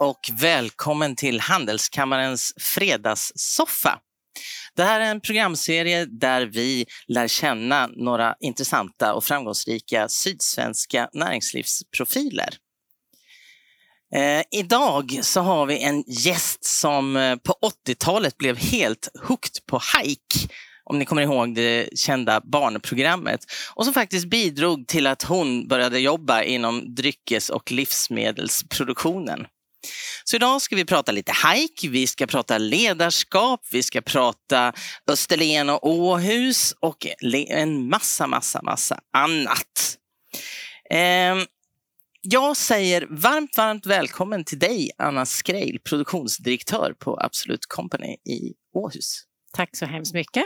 [0.00, 3.98] Och välkommen till Handelskammarens fredagssoffa.
[4.76, 12.48] Det här är en programserie där vi lär känna några intressanta och framgångsrika sydsvenska näringslivsprofiler.
[14.14, 17.54] Eh, idag så har vi en gäst som eh, på
[17.86, 23.40] 80-talet blev helt hooked på hike om ni kommer ihåg det kända barnprogrammet
[23.74, 29.46] och som faktiskt bidrog till att hon började jobba inom dryckes och livsmedelsproduktionen.
[30.24, 34.72] Så idag ska vi prata lite hike, vi ska prata ledarskap, vi ska prata
[35.10, 37.06] Österlen och Åhus och
[37.48, 39.98] en massa, massa, massa annat.
[40.90, 41.46] Ehm,
[42.20, 49.24] jag säger varmt, varmt välkommen till dig, Anna Skreil, produktionsdirektör på Absolut Company i Åhus.
[49.52, 50.44] Tack så hemskt mycket.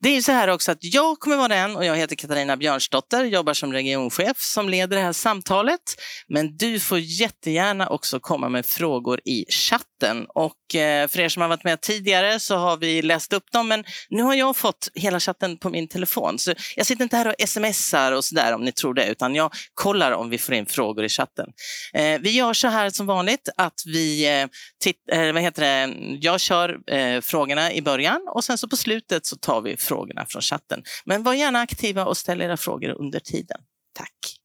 [0.00, 3.24] Det är så här också att jag kommer vara den och jag heter Katarina Björnsdotter,
[3.24, 5.80] jobbar som regionchef som leder det här samtalet.
[6.28, 9.86] Men du får jättegärna också komma med frågor i chatten
[10.34, 13.68] och eh, för er som har varit med tidigare så har vi läst upp dem
[13.68, 17.28] men nu har jag fått hela chatten på min telefon så jag sitter inte här
[17.28, 20.66] och smsar och sådär om ni tror det utan jag kollar om vi får in
[20.66, 21.46] frågor i chatten.
[21.94, 24.46] Eh, vi gör så här som vanligt att vi, eh,
[24.82, 28.76] titt, eh, vad heter det, jag kör eh, frågorna i början och sen så på
[28.76, 30.82] slutet så tar vi frågorna från chatten.
[31.04, 33.58] Men var gärna aktiva och ställ era frågor under tiden.
[33.94, 34.35] Tack.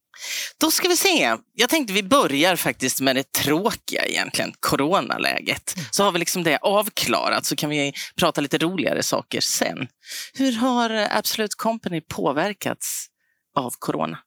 [0.57, 1.35] Då ska vi se.
[1.53, 5.73] Jag tänkte vi börjar faktiskt med det tråkiga egentligen, coronaläget.
[5.75, 5.87] Mm.
[5.91, 9.87] Så har vi liksom det avklarat så kan vi prata lite roligare saker sen.
[10.33, 13.07] Hur har Absolute Company påverkats
[13.55, 14.17] av corona?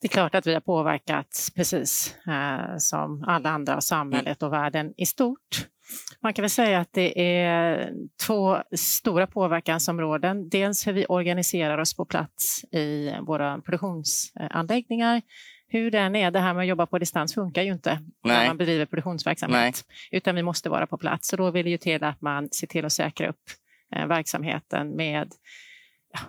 [0.00, 4.52] Det är klart att vi har påverkats precis eh, som alla andra av samhället och
[4.52, 5.66] världen i stort.
[6.20, 7.92] Man kan väl säga att det är
[8.26, 10.48] två stora påverkansområden.
[10.48, 15.22] Dels hur vi organiserar oss på plats i våra produktionsanläggningar.
[15.68, 17.90] Hur den är, det här med att jobba på distans funkar ju inte
[18.24, 18.38] Nej.
[18.38, 19.84] när man bedriver produktionsverksamhet.
[19.88, 20.18] Nej.
[20.18, 22.66] Utan vi måste vara på plats och då vill det ju till att man ser
[22.66, 23.42] till att säkra upp
[23.96, 25.32] eh, verksamheten med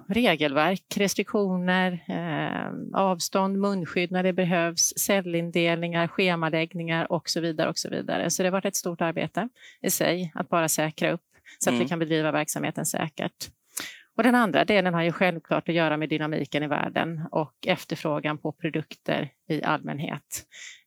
[0.08, 7.70] regelverk, restriktioner, eh, avstånd, munskydd när det behövs, cellindelningar, schemaläggningar och så vidare.
[7.70, 8.30] och Så vidare.
[8.30, 9.50] Så det har varit ett stort arbete
[9.82, 11.22] i sig att bara säkra upp
[11.60, 11.84] så att mm.
[11.84, 13.50] vi kan bedriva verksamheten säkert.
[14.18, 18.38] Och den andra delen har ju självklart att göra med dynamiken i världen och efterfrågan
[18.38, 20.46] på produkter i allmänhet.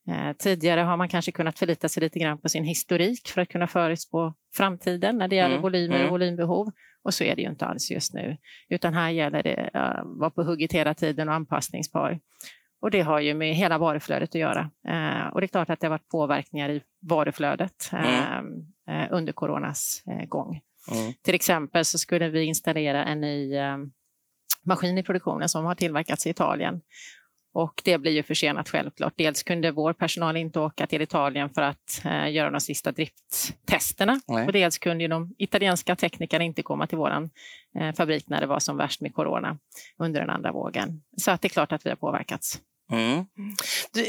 [0.09, 3.49] Eh, tidigare har man kanske kunnat förlita sig lite grann på sin historik för att
[3.49, 5.63] kunna förutspå framtiden när det gäller mm.
[5.63, 6.11] volymer och mm.
[6.11, 6.71] volymbehov.
[7.03, 8.37] Och så är det ju inte alls just nu,
[8.69, 12.21] utan här gäller det att vara på hugget hela tiden och anpassningsbar.
[12.81, 14.71] Och det har ju med hela varuflödet att göra.
[14.89, 18.05] Eh, och det är klart att det har varit påverkningar i varuflödet mm.
[18.05, 18.47] Ehm,
[18.89, 20.61] eh, under coronas eh, gång.
[20.93, 21.13] Mm.
[21.23, 23.93] Till exempel så skulle vi installera en ny ehm,
[24.63, 26.81] maskin i produktionen som har tillverkats i Italien.
[27.55, 29.13] Och det blir ju försenat självklart.
[29.17, 34.21] Dels kunde vår personal inte åka till Italien för att eh, göra de sista drifttesterna.
[34.47, 37.31] Och dels kunde de italienska teknikerna inte komma till vår
[37.79, 39.59] eh, fabrik när det var som värst med corona
[39.99, 41.03] under den andra vågen.
[41.17, 42.61] Så att det är klart att vi har påverkats.
[42.93, 43.25] Mm.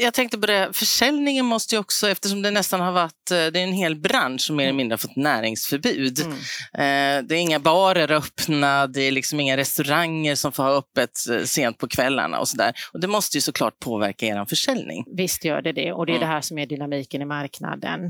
[0.00, 3.60] Jag tänkte på det, försäljningen måste ju också, eftersom det nästan har varit, eh, det
[3.60, 4.76] är en hel bransch som mer eller mm.
[4.76, 6.20] mindre har fått näringsförbud.
[6.20, 6.32] Mm.
[6.32, 11.10] Eh, det är inga barer öppna, det är liksom inga restauranger som får ha öppet
[11.30, 12.72] eh, sent på kvällarna och sådär.
[12.92, 15.04] Och det måste ju såklart påverka er försäljning.
[15.16, 16.28] Visst gör det det och det är mm.
[16.28, 18.04] det här som är dynamiken i marknaden.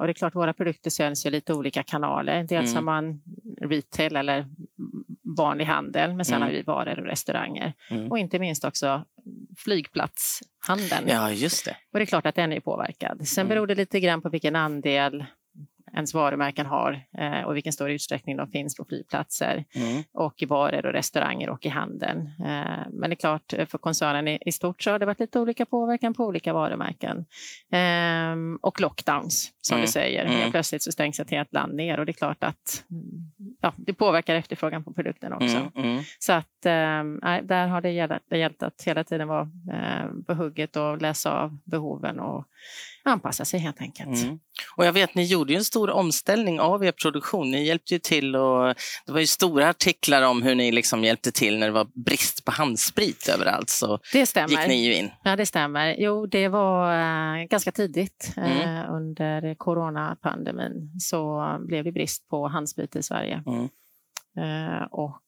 [0.00, 2.44] Och det är klart, våra produkter säljs i lite olika kanaler.
[2.48, 2.74] Dels mm.
[2.74, 3.20] har man
[3.60, 4.46] retail eller
[5.36, 6.48] vanlig handel, men sen mm.
[6.48, 7.72] har vi varor och restauranger.
[7.90, 8.10] Mm.
[8.10, 9.04] Och inte minst också
[9.56, 11.08] flygplatshandeln.
[11.08, 11.76] Ja, just det.
[11.92, 13.28] Och det är klart att den är påverkad.
[13.28, 13.48] Sen mm.
[13.48, 15.24] beror det lite grann på vilken andel
[15.94, 20.02] ens varumärken har eh, och vilken stor utsträckning de finns på flygplatser mm.
[20.14, 22.20] och i varor och restauranger och i handeln.
[22.20, 25.40] Eh, men det är klart, för koncernen i, i, stort så har det varit lite
[25.40, 27.24] olika påverkan på olika varumärken.
[27.72, 29.86] Eh, och lockdowns, som mm.
[29.86, 30.24] du säger.
[30.24, 30.50] Mm.
[30.50, 32.84] Plötsligt så stängs ett helt land ner och det är klart att
[33.60, 35.56] ja, det påverkar efterfrågan på produkten också.
[35.56, 35.70] Mm.
[35.74, 36.02] mm.
[36.18, 40.34] Så att eh, där har det gällt, det gällt att hela tiden vara eh, på
[40.34, 42.46] hugget och läsa av behoven och
[43.04, 44.22] anpassa sig helt enkelt.
[44.22, 44.38] Mm.
[44.76, 47.50] Och jag vet, ni gjorde ju en stor omställning av er produktion.
[47.50, 48.74] Ni hjälpte ju till och
[49.06, 52.44] det var ju stora artiklar om hur ni liksom hjälpte till när det var brist
[52.44, 53.70] på handsprit överallt.
[53.70, 54.48] Så det stämmer.
[54.48, 55.10] gick ni ju in.
[55.24, 55.96] Ja, det stämmer.
[55.98, 56.92] Jo, det var
[57.40, 58.94] äh, ganska tidigt äh, mm.
[58.94, 63.42] under coronapandemin så blev det brist på handsprit i Sverige.
[63.46, 63.68] Mm.
[64.36, 65.18] Äh, och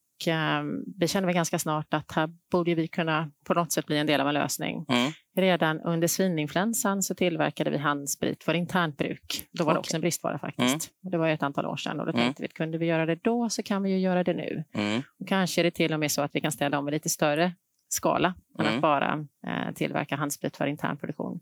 [0.96, 4.06] vi kände väl ganska snart att här borde vi kunna på något sätt bli en
[4.06, 4.86] del av en lösning.
[4.88, 5.12] Mm.
[5.36, 9.48] Redan under svininfluensan så tillverkade vi handsprit för internt bruk.
[9.52, 9.74] Då var okay.
[9.74, 10.90] det också en bristvara faktiskt.
[11.02, 11.10] Mm.
[11.10, 12.24] Det var ett antal år sedan och då mm.
[12.24, 14.64] tänkte vi att kunde vi göra det då så kan vi ju göra det nu.
[14.74, 15.02] Mm.
[15.20, 17.08] Och kanske är det till och med så att vi kan ställa om i lite
[17.08, 17.52] större
[17.88, 18.80] skala än att mm.
[18.80, 21.40] bara eh, tillverka handsprit för intern produktion.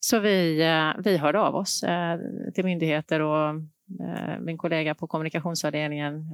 [0.00, 2.18] Så vi, eh, vi hörde av oss eh,
[2.54, 3.54] till myndigheter och
[4.40, 6.24] min kollega på kommunikationsavdelningen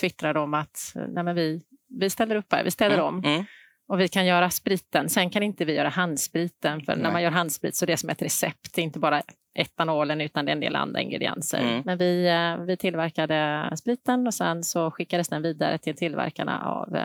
[0.00, 3.24] twittrade om att nej vi, vi ställer upp här, vi ställer mm, om.
[3.24, 3.44] Mm.
[3.88, 7.02] Och vi kan göra spriten, sen kan inte vi göra handspriten för nej.
[7.02, 9.22] när man gör handsprit så är det som ett recept, det är inte bara
[9.54, 11.60] etanolen utan det är en del andra ingredienser.
[11.60, 11.82] Mm.
[11.84, 12.30] Men vi,
[12.66, 16.96] vi tillverkade spriten och sen så skickades den vidare till tillverkarna av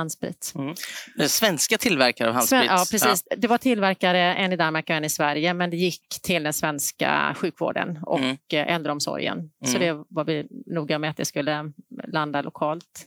[0.00, 0.52] handsprit.
[0.54, 0.74] Mm.
[1.28, 2.64] Svenska tillverkare av handsprit?
[2.66, 3.24] ja, precis.
[3.30, 3.36] Ja.
[3.36, 6.52] Det var tillverkare, en i Danmark och en i Sverige, men det gick till den
[6.52, 8.36] svenska sjukvården och mm.
[8.52, 9.38] Eh, äldreomsorgen.
[9.38, 9.72] Mm.
[9.72, 11.72] Så det var vi noga med att det skulle
[12.12, 13.06] landa lokalt.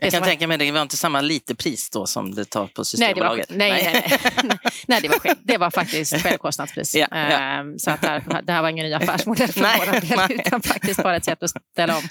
[0.00, 2.84] Jag kan tänka mig det var inte samma lite pris då som det tar på
[2.84, 3.50] Systembolaget.
[3.50, 5.00] Nej, det var, nej, nej, nej.
[5.02, 6.94] det, var, det var faktiskt självkostnadspris.
[6.94, 7.16] Ja, ja.
[7.18, 10.62] Ehm, så att det, här, det här var ingen ny affärsmodell för vår del, utan
[10.62, 12.02] faktiskt bara ett sätt att ställa om.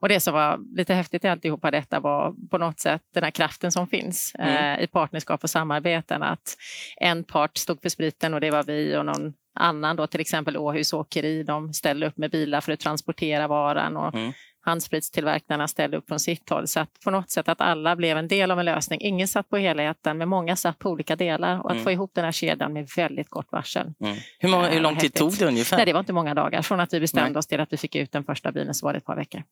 [0.00, 3.30] Och det som var lite häftigt i alltihopa detta var på något sätt den här
[3.30, 4.48] kraften som finns mm.
[4.58, 6.22] Eh, i partnerskap och samarbeten.
[6.22, 6.56] Att
[6.96, 10.56] en part stod för spriten och det var vi och någon annan, då, till exempel
[10.56, 13.96] Åhus Åkeri, de ställde upp med bilar för att transportera varan.
[13.96, 16.68] Och mm handspritstillverkarna ställde upp från sitt håll.
[16.68, 19.00] Så att på något sätt att alla blev en del av en lösning.
[19.00, 21.60] Ingen satt på helheten, men många satt på olika delar.
[21.60, 21.84] Och att mm.
[21.84, 23.92] få ihop den här kedjan med väldigt kort varsel.
[24.00, 24.16] Mm.
[24.38, 25.76] Hur, många, hur lång tid tog det ungefär?
[25.76, 26.62] Nej, det var inte många dagar.
[26.62, 27.38] Från att vi bestämde Nej.
[27.38, 29.42] oss till att vi fick ut den första bilen så var det ett par veckor.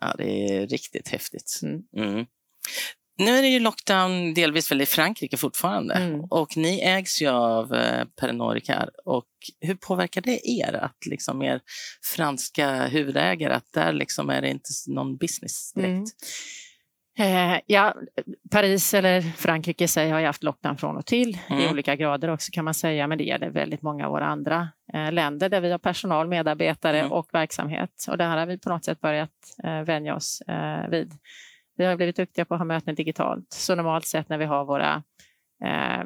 [0.00, 1.60] Ja, det är riktigt häftigt.
[1.96, 2.26] Mm.
[3.18, 6.20] Nu är det ju lockdown delvis väl i Frankrike fortfarande mm.
[6.20, 8.88] och ni ägs ju av eh, Pernod Ricard.
[9.04, 9.26] Och
[9.60, 11.60] hur påverkar det er, att liksom er
[12.16, 15.88] franska huvudägare, att där liksom är det inte någon business direkt?
[15.88, 16.04] Mm.
[17.18, 17.94] Eh, ja,
[18.50, 21.62] Paris eller Frankrike sig har ju haft lockdown från och till mm.
[21.62, 24.68] i olika grader också kan man säga, men det gäller väldigt många av våra andra
[24.94, 27.12] eh, länder där vi har personal, medarbetare mm.
[27.12, 27.90] och verksamhet.
[28.08, 29.30] Och det här har vi på något sätt börjat
[29.64, 31.12] eh, vänja oss eh, vid.
[31.76, 33.52] Vi har blivit duktiga på att ha möten digitalt.
[33.52, 35.02] Så normalt sett när vi har våra
[35.64, 36.04] eh,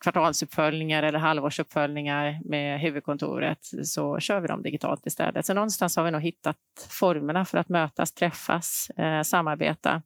[0.00, 5.46] kvartalsuppföljningar eller halvårsuppföljningar med huvudkontoret så kör vi dem digitalt istället.
[5.46, 6.56] Så någonstans har vi nog hittat
[6.90, 10.02] formerna för att mötas, träffas, eh, samarbeta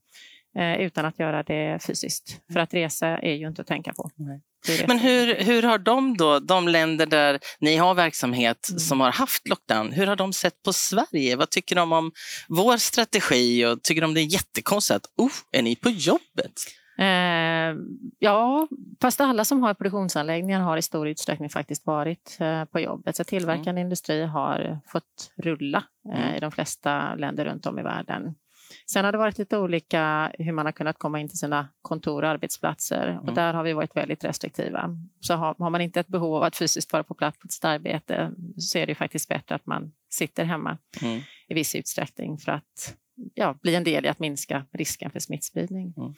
[0.58, 2.41] eh, utan att göra det fysiskt.
[2.52, 4.11] För att resa är ju inte att tänka på.
[4.14, 4.41] Nej.
[4.88, 8.79] Men hur, hur har de då, de länder där ni har verksamhet mm.
[8.79, 11.37] som har haft lockdown, hur har de sett på Sverige?
[11.37, 12.12] Vad tycker de om
[12.49, 16.52] vår strategi och tycker de det är jättekonstigt att oh, är ni på jobbet?
[16.99, 17.76] Eh,
[18.19, 18.69] ja,
[19.00, 23.17] fast alla som har produktionsanläggningar har i stor utsträckning faktiskt varit eh, på jobbet.
[23.17, 23.82] Så tillverkande mm.
[23.82, 26.37] industri har fått rulla eh, mm.
[26.37, 28.35] i de flesta länder runt om i världen.
[28.87, 32.22] Sen har det varit lite olika hur man har kunnat komma in till sina kontor
[32.22, 33.19] och arbetsplatser mm.
[33.25, 34.96] och där har vi varit väldigt restriktiva.
[35.20, 37.64] Så har, har, man inte ett behov av att fysiskt vara på plats på sitt
[37.64, 41.20] arbete så är det faktiskt bättre att man sitter hemma mm.
[41.49, 42.96] i viss utsträckning för att
[43.34, 45.94] ja, bli en del i att minska risken för smittspridning.
[45.96, 46.14] Mm.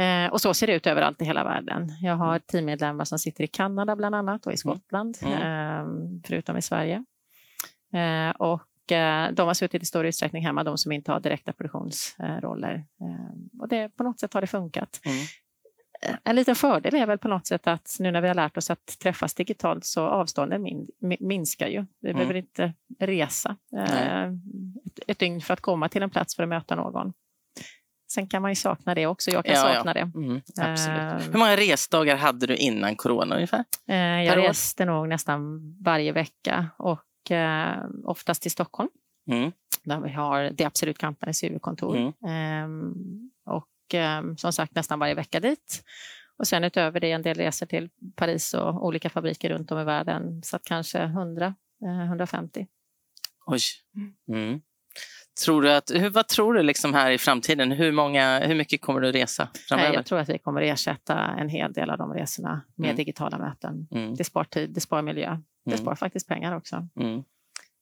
[0.00, 1.88] Eh, och så ser det ut överallt i hela världen.
[2.00, 2.42] Jag har mm.
[2.46, 4.76] teammedlemmar som sitter i Kanada bland annat och i mm.
[4.76, 5.86] Skottland, eh,
[6.24, 7.04] förutom i Sverige.
[7.92, 8.62] Eh, och
[9.32, 12.74] de har suttit i stor utsträckning hemma, de som inte har direkta produktionsroller.
[12.74, 15.00] Eh, och det, på något sätt har det funkat.
[15.04, 15.18] Mm.
[16.02, 18.56] Eh, en liten fördel är väl på något sätt att nu när vi har lärt
[18.56, 20.88] oss att träffas digitalt så avstånden min,
[21.20, 21.86] minskar ju.
[22.00, 22.18] Vi mm.
[22.18, 23.56] behöver inte resa
[24.86, 27.12] ett, ett dygn för att komma till en plats för att möta någon.
[28.12, 29.30] Sen kan man ju sakna det också.
[29.30, 29.94] Jag kan ja, sakna ja.
[29.94, 30.18] det.
[30.18, 31.34] Mm, absolut.
[31.34, 33.64] Hur många resdagar hade du innan corona ungefär?
[34.24, 37.00] Jag reste nog nästan varje vecka och
[37.30, 38.88] eh, oftast till Stockholm.
[39.30, 39.52] Mm.
[39.84, 41.96] Där vi har det Absolut Companies huvudkontor.
[41.96, 42.12] Mm.
[42.24, 45.82] Eh, och eh, som sagt nästan varje vecka dit.
[46.38, 49.84] Och sen utöver det en del resor till Paris och olika fabriker runt om i
[49.84, 50.42] världen.
[50.42, 51.54] Så kanske 100,
[52.06, 52.60] 150.
[52.60, 52.66] Eh,
[53.46, 53.60] Oj.
[54.28, 54.60] Mm.
[55.44, 57.72] Tror du att, hur, vad tror du liksom här i framtiden?
[57.72, 59.94] Hur, många, hur mycket kommer du resa framöver?
[59.94, 62.96] Jag tror att vi kommer ersätta en hel del av de resorna med mm.
[62.96, 63.88] digitala möten.
[63.90, 64.14] Mm.
[64.14, 65.38] Det spar tid, det spar miljö.
[65.64, 65.82] Det mm.
[65.82, 66.88] spar faktiskt pengar också.
[66.96, 67.22] Mm.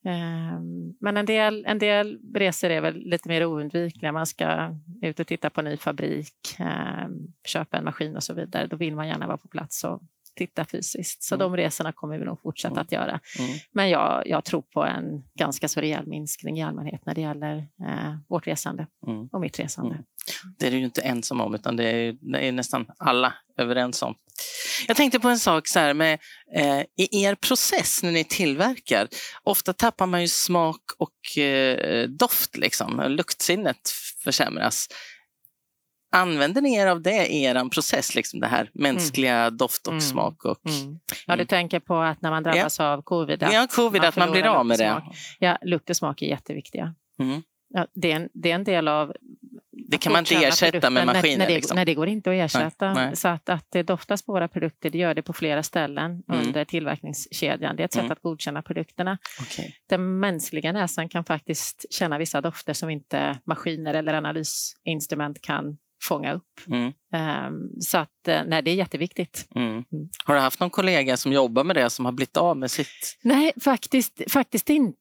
[0.05, 4.13] Ehm, men en del, en del resor är väl lite mer oundvikliga.
[4.13, 8.67] Man ska ut och titta på ny fabrik, ehm, köpa en maskin och så vidare.
[8.67, 10.03] Då vill man gärna vara på plats och
[10.39, 11.23] titta fysiskt.
[11.23, 11.45] Så mm.
[11.45, 12.83] de resorna kommer vi nog fortsätta mm.
[12.83, 13.21] att göra.
[13.39, 13.59] Mm.
[13.73, 15.05] Men jag, jag, tror på en
[15.39, 19.29] ganska så rejäl minskning i allmänhet när det gäller eh, vårt resande mm.
[19.33, 19.95] och mitt resande.
[19.95, 20.05] Mm.
[20.59, 24.03] Det är du ju inte ensam om, utan det är, det är nästan alla överens
[24.03, 24.15] om.
[24.89, 26.19] Jag tänkte på en sak så här med
[26.55, 29.09] eh, i er process när ni tillverkar.
[29.43, 33.03] Ofta tappar man ju smak och eh, doft, liksom.
[33.09, 33.91] luktsinnet
[34.25, 34.89] försämras.
[36.11, 39.57] Använder ni er av det i er process, liksom det här mänskliga mm.
[39.57, 40.01] doft och mm.
[40.01, 40.45] smak?
[40.45, 40.99] Och, mm.
[41.27, 42.85] Ja, du tänker på att när man drabbas ja.
[42.85, 43.43] av covid?
[43.43, 45.03] Att ja, covid, man att man blir av med det.
[45.39, 46.95] Ja, lukt och smak är jätteviktiga.
[47.21, 47.43] Mm.
[47.69, 49.13] Ja, det, är en, det är en del av
[49.91, 51.39] det kan man inte ersätta med maskiner?
[51.39, 51.75] När, det, liksom.
[51.75, 52.93] när det går inte att ersätta.
[52.93, 53.17] Nej, nej.
[53.17, 56.47] Så att, att det doftas på våra produkter, det gör det på flera ställen Mm.
[56.47, 57.77] under tillverkningskedjan.
[57.77, 58.13] Det är ett sätt Mm.
[58.13, 59.19] att godkänna produkterna.
[59.41, 59.77] Okej.
[59.89, 66.33] Den mänskliga näsan kan faktiskt känna vissa dofter som inte maskiner eller analysinstrument kan fånga
[66.33, 66.61] upp.
[66.67, 66.93] Mm.
[67.13, 69.49] Ehm, så att, eh, nej, det är jätteviktigt.
[69.55, 69.85] Mm.
[70.25, 73.19] Har du haft någon kollega som jobbar med det som har blivit av med sitt?
[73.23, 74.97] Nej, faktiskt, faktiskt inte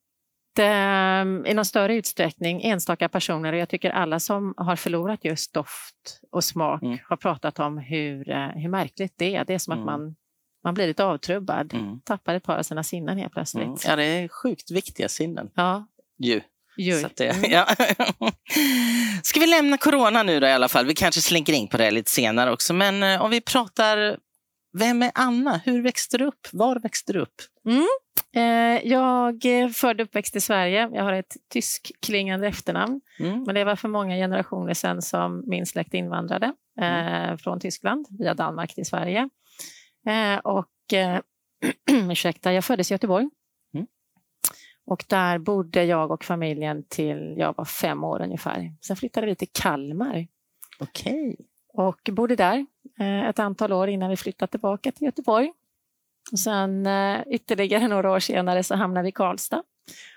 [0.60, 2.62] ehm, i någon större utsträckning.
[2.63, 6.98] Enstaka personer och jag tycker alla som har förlorat just doft och smak Mm.
[7.10, 9.46] har pratat om hur, eh, hur märkligt det är.
[9.46, 9.82] Det är som Mm.
[9.82, 10.16] att man,
[10.63, 12.00] man blir lite avtrubbad, Mm.
[12.01, 13.66] tappar ett par av sina sinnen helt plötsligt.
[13.66, 13.77] Mm.
[13.88, 15.50] Ja, det är sjukt viktiga sinnen.
[15.56, 15.88] Ja,
[16.20, 16.42] Ju.
[17.01, 17.51] Så det, Mm.
[17.51, 17.65] ja.
[19.24, 20.86] Ska vi lämna corona nu då i alla fall?
[20.86, 22.74] Vi kanske slinker in på det lite senare också.
[22.74, 24.17] Men eh, om vi pratar,
[24.77, 25.62] vem är Anna?
[25.65, 26.48] Hur växte du upp?
[26.51, 27.36] Var växte du upp?
[28.36, 29.41] Eh, jag
[29.75, 30.89] född uppväxt i Sverige.
[30.93, 33.01] Jag har ett tyskklingande efternamn.
[33.19, 33.43] Mm.
[33.43, 36.46] Men det var för många generationer sedan som min släkt invandrade
[36.81, 36.88] eh,
[37.24, 37.38] Mm.
[37.38, 39.29] från Tyskland via Danmark till Sverige.
[40.07, 41.19] Eh, och eh,
[42.12, 43.29] ursäkta, jag föddes i Göteborg.
[44.88, 44.94] Mm.
[44.94, 48.74] Och där bodde jag och familjen till jag var fem år ungefär.
[48.82, 50.27] Sen flyttade vi till Kalmar
[50.79, 51.36] Okej.
[51.74, 52.65] och bodde där
[53.00, 55.53] eh, ett antal år innan vi flyttade tillbaka till Göteborg.
[56.32, 59.63] Och sen eh, ytterligare några år senare så hamnade vi i Karlstad.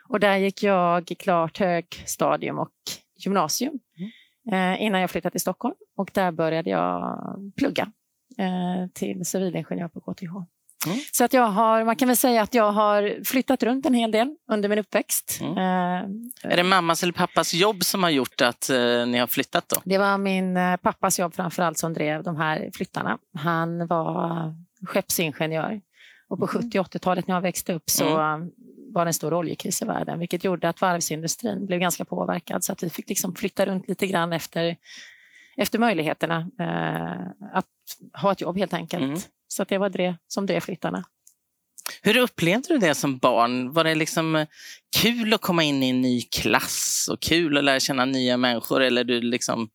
[0.09, 2.73] Och där gick jag klart högstadium och
[3.17, 3.81] gymnasium
[4.53, 5.75] eh, innan jag flyttade till Stockholm.
[5.97, 7.19] Och där började jag
[7.57, 7.93] plugga
[8.93, 10.33] till civilingenjör på KTH.
[10.87, 10.99] Mm.
[11.13, 14.11] Så att jag har, man kan väl säga att jag har flyttat runt en hel
[14.11, 15.39] del under min uppväxt.
[15.41, 15.57] Mm.
[15.59, 19.69] Eh, Är det mammas eller pappas jobb som har gjort att eh, ni har flyttat
[19.69, 19.77] då?
[19.85, 23.19] Det var min eh, pappas jobb framförallt som drev de här flyttarna.
[23.39, 24.55] Han var
[24.87, 25.81] skeppsingenjör
[26.29, 26.63] och på Mm.
[26.71, 28.05] 70 och 80-talet när jag växte upp så
[28.93, 32.73] var det en stor oljekris i världen vilket gjorde att varvsindustrin blev ganska påverkad så
[32.73, 34.77] att vi fick liksom flytta runt lite grann efter,
[35.57, 37.67] efter möjligheterna eh, att
[38.23, 39.29] ha ett jobb helt enkelt.
[39.51, 39.55] Mm.
[39.57, 41.05] Så att det var det som drev flyttarna.
[42.03, 43.73] Hur upplevde du det som barn?
[43.73, 44.47] Var det liksom eh,
[45.03, 48.81] kul att komma in i en ny klass och kul att lära känna nya människor?
[48.83, 49.69] Eller du liksom...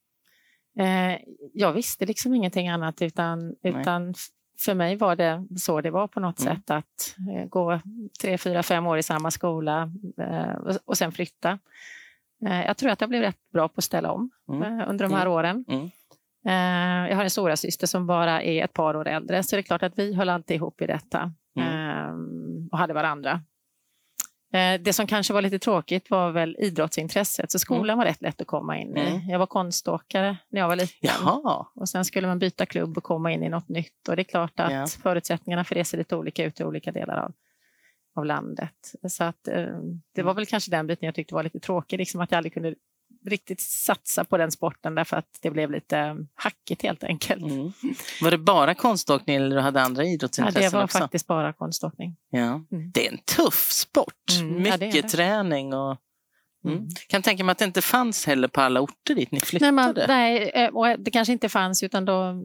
[0.80, 1.18] Eh,
[1.54, 3.76] jag visste liksom ingenting annat utan, Nej.
[3.82, 4.14] utan
[4.60, 6.56] för mig var det så det var på något Mm.
[6.56, 7.80] sätt att eh, gå
[8.22, 11.60] tre, fyra, fem år i samma skola eh, och, och sen flytta.
[12.48, 14.80] Eh, jag tror att jag blev rätt bra på att ställa om Mm.
[14.80, 15.66] eh, under de här åren.
[15.68, 15.90] Mm.
[16.46, 19.60] Eh, jag har en stora syster som bara är ett par år äldre så det
[19.60, 21.70] är klart att vi höll alltid ihop i detta Mm.
[21.70, 22.14] eh,
[22.72, 23.42] och hade varandra.
[24.54, 28.42] Eh, Det som kanske var lite tråkigt var väl idrottsintresset, så skolan var rätt lätt
[28.42, 29.02] att komma in i.
[29.02, 29.30] Mm.
[29.30, 30.98] Jag var konståkare när jag var liten.
[31.02, 31.66] Jaha.
[31.76, 34.08] Och sen skulle man byta klubb och komma in i något nytt.
[34.10, 34.86] Och det är klart att Ja.
[35.04, 37.34] förutsättningarna för det ser lite olika ut i olika delar av,
[38.16, 38.92] av landet.
[39.10, 39.68] Så att, eh,
[40.16, 42.54] det var väl kanske den biten jag tyckte var lite tråkig, liksom att jag aldrig
[42.54, 42.76] kunde
[43.26, 47.42] riktigt satsa på den sporten därför att det blev lite hackigt helt enkelt.
[47.44, 47.72] Mm.
[48.22, 50.98] Var det bara konståkning eller du hade andra Ja, idrottsintressen det var också?
[51.00, 52.16] faktiskt bara konståkning.
[52.30, 52.40] Ja.
[52.72, 52.92] Mm.
[52.94, 54.14] Det är en tuff sport.
[54.42, 55.10] Mm, ja, det Mycket det.
[55.10, 55.98] träning och...
[56.66, 56.78] Mm.
[56.78, 56.90] Mm.
[57.10, 59.72] Kan tänka mig att det inte fanns heller på alla orter dit ni flyttade.
[59.72, 62.42] Nej, man, nej, eh, och det kanske inte fanns utan då mm,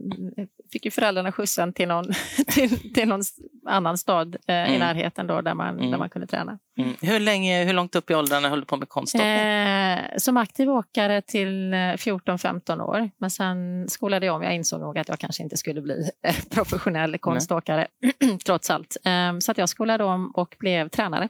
[0.71, 2.05] fick ju föräldrarna skjutsen till någon,
[2.47, 3.21] till, till någon
[3.67, 4.79] annan stad eh, i Mm.
[4.79, 5.91] närheten då, där, man, Mm.
[5.91, 6.59] där man kunde träna.
[6.77, 6.93] Mm.
[7.01, 9.29] Hur, länge, hur långt upp i åldrarna höll du på med konståkning?
[9.31, 13.09] Eh, som aktiv åkare till eh, 14-15 år.
[13.17, 14.41] Men sen skolade jag om.
[14.43, 17.87] Jag insåg nog att jag kanske inte skulle bli eh, professionell konståkare
[18.45, 18.97] trots allt.
[19.05, 21.29] Eh, så jag skolade om och blev tränare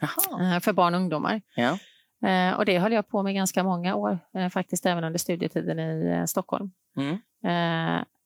[0.00, 0.54] Jaha.
[0.54, 1.40] eh, för barn och ungdomar.
[1.54, 1.78] Ja.
[2.26, 5.78] Eh, och det höll jag på med ganska många år, eh, faktiskt även under studietiden
[5.78, 6.70] i eh, Stockholm.
[6.96, 7.18] Mm.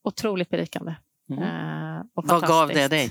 [0.05, 0.95] Otroligt berikande.
[1.31, 2.07] Mm.
[2.15, 3.05] Vad gav det dig?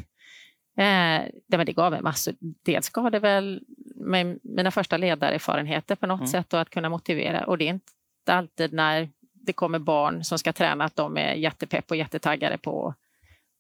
[0.77, 2.34] Eh, det, men det gav mig massor.
[2.39, 3.63] Dels gav det väl
[3.96, 6.27] mig mina första ledarerfarenheter på något Mm.
[6.27, 7.43] sätt och att kunna motivera.
[7.46, 7.93] Och det är inte
[8.29, 12.93] alltid när det kommer barn som ska träna att de är jättepepp och jättetaggade på,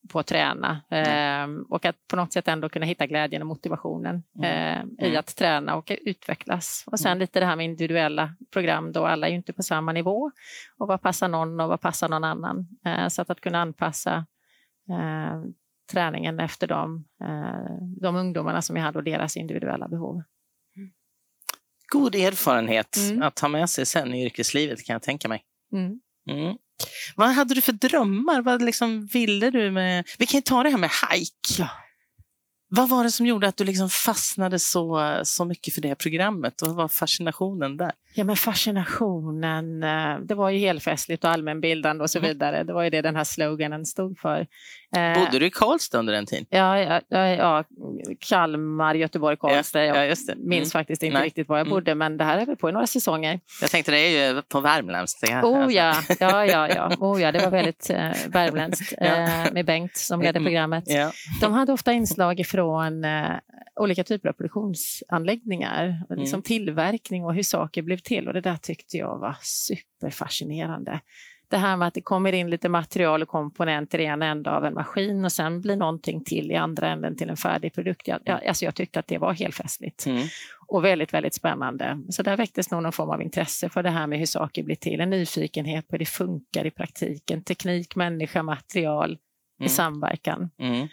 [0.09, 0.81] på att träna.
[0.91, 5.19] Eh, och att på något sätt ändå kunna hitta glädjen och motivationen eh, i Mm.
[5.19, 6.83] att träna och utvecklas.
[6.87, 9.91] Och sen lite det här med individuella program då alla är ju inte på samma
[9.91, 10.31] nivå.
[10.77, 12.67] Och vad passar någon och vad passar någon annan?
[12.85, 14.25] Eh, så att, att kunna anpassa
[14.89, 15.41] eh,
[15.91, 17.05] träningen efter de,
[18.01, 20.23] de ungdomarna som jag hade och deras individuella behov.
[21.91, 23.21] God erfarenhet Mm.
[23.23, 25.43] att ta med sig sen i yrkeslivet kan jag tänka mig.
[25.73, 26.57] Mm.
[27.15, 28.41] Vad hade du för drömmar?
[28.41, 30.07] Vad liksom ville du med...
[30.17, 31.61] Vi kan ju ta det här med hike.
[31.61, 31.69] Ja.
[32.71, 36.53] Vad var det som gjorde att du liksom fastnade så, så mycket för det programmet?
[36.61, 37.91] Vad var fascinationen där?
[38.13, 42.27] Ja, men fascinationen, eh, det var ju helfestligt och allmänbildande och så Mm.
[42.29, 42.63] vidare.
[42.63, 44.47] Det var ju det den här sloganen stod för.
[44.95, 46.45] Eh, Bodde du i Karlstad under den tiden?
[46.49, 47.63] Ja, ja, ja,
[48.19, 49.85] Kalmar, Göteborg, Karlstad.
[49.85, 50.33] Jag Ja, just det.
[50.33, 50.49] Mm.
[50.49, 51.25] minns faktiskt inte Nej.
[51.25, 51.75] riktigt var jag Mm.
[51.75, 53.39] bodde, men det här är väl på i några säsonger.
[53.61, 55.41] Jag tänkte det är ju på värmländska.
[55.45, 56.91] Oh ja, ja, ja, ja.
[56.99, 60.43] Oh, ja det var väldigt eh, värmländskt eh, med Bengt som ledde Mm.
[60.45, 60.83] programmet.
[61.41, 63.31] De hade ofta inslag från eh,
[63.75, 66.43] olika typer av produktionsanläggningar, och liksom Mm.
[66.43, 68.27] tillverkning och hur saker blev till.
[68.27, 70.99] Och det där tyckte jag var superfascinerande.
[71.49, 74.65] Det här med att det kommer in lite material och komponenter i en ända av
[74.65, 78.07] en maskin och sen blir någonting till i andra änden till en färdig produkt.
[78.07, 80.27] Jag, jag, alltså jag tyckte att det var helt festligt Mm.
[80.67, 81.99] och väldigt, väldigt spännande.
[82.09, 84.75] Så där väcktes nog någon form av intresse för det här med hur saker blir
[84.75, 84.99] till.
[85.01, 87.43] En nyfikenhet på hur det funkar i praktiken.
[87.43, 89.11] Teknik, människa, material
[89.59, 89.69] i Mm.
[89.69, 90.49] samverkan.
[90.59, 90.87] Mm.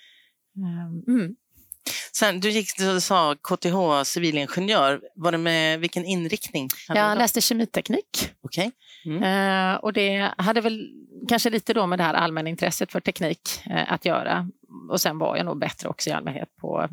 [2.13, 5.01] Sen, du gick du sa KTH civilingenjör.
[5.15, 6.69] Var det med vilken inriktning?
[6.89, 8.71] Jag läste kemiteknik Okej.
[9.05, 9.23] Mm.
[9.23, 10.89] eh, och det hade väl
[11.29, 13.41] kanske lite då med det här allmänintresset för teknik
[13.71, 14.49] eh, att göra.
[14.91, 16.89] Och sen var jag nog bättre också i allmänhet på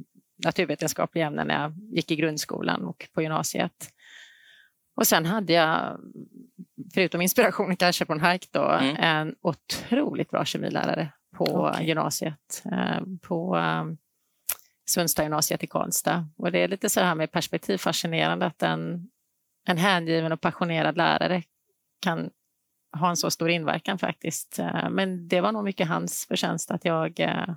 [0.46, 3.90] naturvetenskapliga ämnen när jag gick i grundskolan och på gymnasiet.
[4.96, 6.00] Och sen hade jag,
[6.94, 8.96] förutom inspirationen kanske från Hark då, Mm.
[9.00, 11.88] en otroligt bra kemilärare på Okej.
[11.88, 12.64] gymnasiet.
[12.72, 13.84] Eh, på eh,
[14.86, 16.30] Sundsta gymnasiet i Karlstad.
[16.38, 19.10] Och det är lite så här med perspektiv fascinerande att en,
[19.68, 21.44] en hängiven och passionerad lärare
[22.02, 22.30] kan
[22.98, 24.60] ha en så stor inverkan faktiskt.
[24.60, 27.50] Eh, men det var nog mycket hans förtjänst att jag, eh,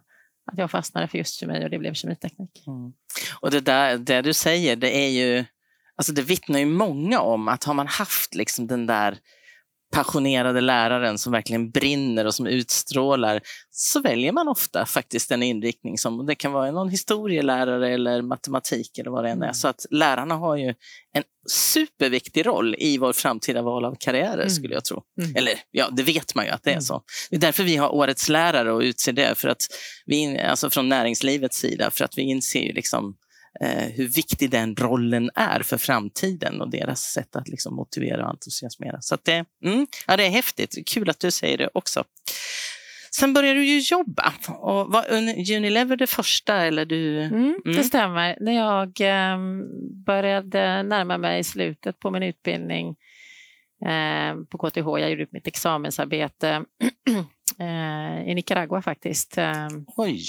[0.52, 2.64] att jag fastnade för just kemi och det blev kemiteknik.
[2.66, 2.92] Mm.
[3.40, 5.45] Och det, där, det du säger, det är ju...
[5.99, 9.18] Alltså det vittnar ju många om att har man haft liksom den där
[9.96, 15.98] passionerade läraren som verkligen brinner och som utstrålar så väljer man ofta faktiskt en inriktning
[15.98, 19.46] som det kan vara någon historielärare eller matematik eller vad det än är.
[19.46, 19.54] Mm.
[19.54, 20.74] Så att lärarna har ju
[21.12, 24.50] en superviktig roll i vår framtida val av karriärer Mm.
[24.50, 25.02] skulle jag tro.
[25.22, 25.36] Mm.
[25.36, 26.82] Eller ja, det vet man ju att det är Mm.
[26.82, 27.02] så.
[27.30, 29.62] Det är därför vi har årets lärare och utser det, för att
[30.06, 33.14] vi, alltså från näringslivets sida, för att vi inser ju liksom
[33.94, 39.00] hur viktig den rollen är för framtiden och deras sätt att liksom motivera och entusiasmera.
[39.00, 40.88] Så att det, mm, ja, det är häftigt.
[40.88, 42.04] Kul att du säger det också.
[43.10, 44.32] Sen började du ju jobba.
[44.49, 46.54] Och var Un- Unilever det första?
[46.56, 47.21] Eller du...
[47.23, 47.76] Mm, Mm.
[47.76, 48.36] Det stämmer.
[48.40, 49.38] När jag eh,
[50.06, 52.88] började närma mig slutet på min utbildning
[53.86, 56.49] eh, på KTH, jag gjorde mitt examensarbete
[57.60, 59.38] eh, i Nicaragua faktiskt.
[59.38, 60.23] Eh, Oj!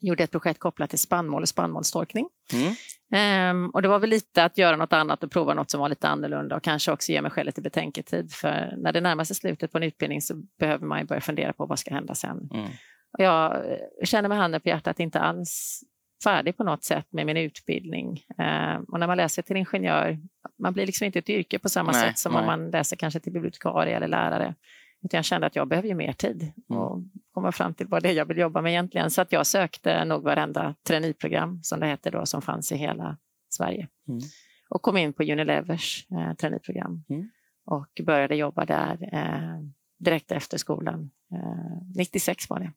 [0.00, 2.28] Gjorde ett projekt kopplat till spannmål och spannmålstorkning.
[2.52, 2.74] Mm.
[3.12, 5.88] Ehm, och det var väl lite att göra något annat och prova något som var
[5.88, 8.32] lite annorlunda och kanske också ge mig själv lite betänketid.
[8.32, 11.52] För när det närmar sig slutet på en utbildning så behöver man ju börja fundera
[11.52, 12.48] på vad ska hända sen.
[12.54, 12.70] Mm.
[13.18, 15.80] Och jag eh, känner med handen på hjärtat inte alls
[16.24, 18.20] färdig på något sätt med min utbildning.
[18.38, 20.18] Ehm, och när man läser till ingenjör,
[20.62, 22.40] man blir liksom inte ett yrke på samma Nej, sätt som nej.
[22.40, 24.54] om man läser kanske till bibliotekarie eller lärare.
[25.04, 26.82] Utan jag kände att jag behöver mer tid Mm.
[26.82, 27.02] och
[27.34, 29.10] komma fram till vad det är jag vill jobba med egentligen.
[29.10, 33.16] Så att jag sökte nog varenda traineeprogram som det heter då, som fanns i hela
[33.48, 33.88] Sverige.
[34.08, 34.20] Mm.
[34.68, 37.30] Och kom in på Unilevers eh, traineeprogram Mm.
[37.66, 39.60] och började jobba där eh,
[39.98, 41.10] direkt efter skolan.
[41.32, 42.72] Eh, 96 var det.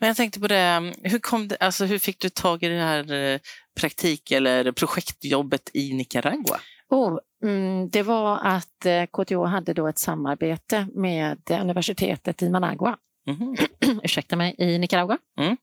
[0.00, 2.80] Men jag tänkte på det, hur, kom det, alltså hur fick du tag i det
[2.82, 3.38] här eh,
[3.80, 6.60] praktik eller projektjobbet i Nicaragua?
[6.90, 12.50] Oh, mm, det var att eh, KTH hade då ett samarbete med eh, universitetet i
[12.50, 12.96] Managua,
[13.26, 13.56] Mhm.
[14.02, 15.18] ursäkta mig, i Nicaragua.
[15.38, 15.56] Mm.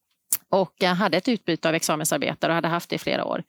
[0.49, 3.43] Och jag hade ett utbyte av examensarbetare och hade haft det i flera år.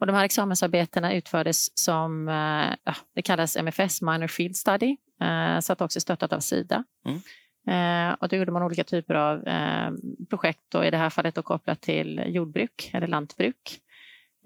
[0.00, 5.72] Och de här examensarbetena utfördes som, eh, det kallas MFS, Minor Field Study, eh, så
[5.72, 6.84] att också stöttat av Sida.
[7.06, 7.20] Mm.
[7.66, 9.90] Eh, och då gjorde man olika typer av eh,
[10.30, 13.80] projekt och i det här fallet då kopplat till jordbruk eller lantbruk.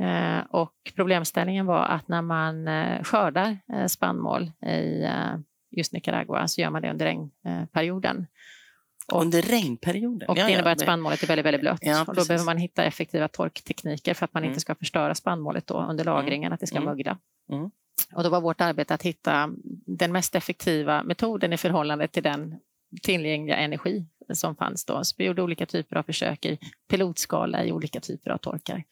[0.00, 5.06] Eh, och problemställningen var att när man eh, skördar eh, spannmål i
[5.76, 8.26] just Nicaragua så gör man det under regnperioden.
[9.12, 10.28] Och- Under regnperioden?
[10.28, 11.78] Och det innebär att spannmålet är väldigt, väldigt blött.
[11.82, 14.50] Ja, och då behöver man hitta effektiva torktekniker för att man Mm.
[14.50, 16.88] inte ska förstöra spannmålet då under lagringen, att det ska Mm.
[16.88, 17.18] mögla.
[17.52, 17.70] Mm.
[18.12, 19.50] Och då var vårt arbete att hitta
[19.87, 22.54] den mest effektiva metoden i förhållande till den
[23.02, 25.04] tillgängliga energi som fanns då.
[25.04, 26.58] Så vi gjorde olika typer av försök i
[26.90, 28.84] pilotskala i olika typer av torkar.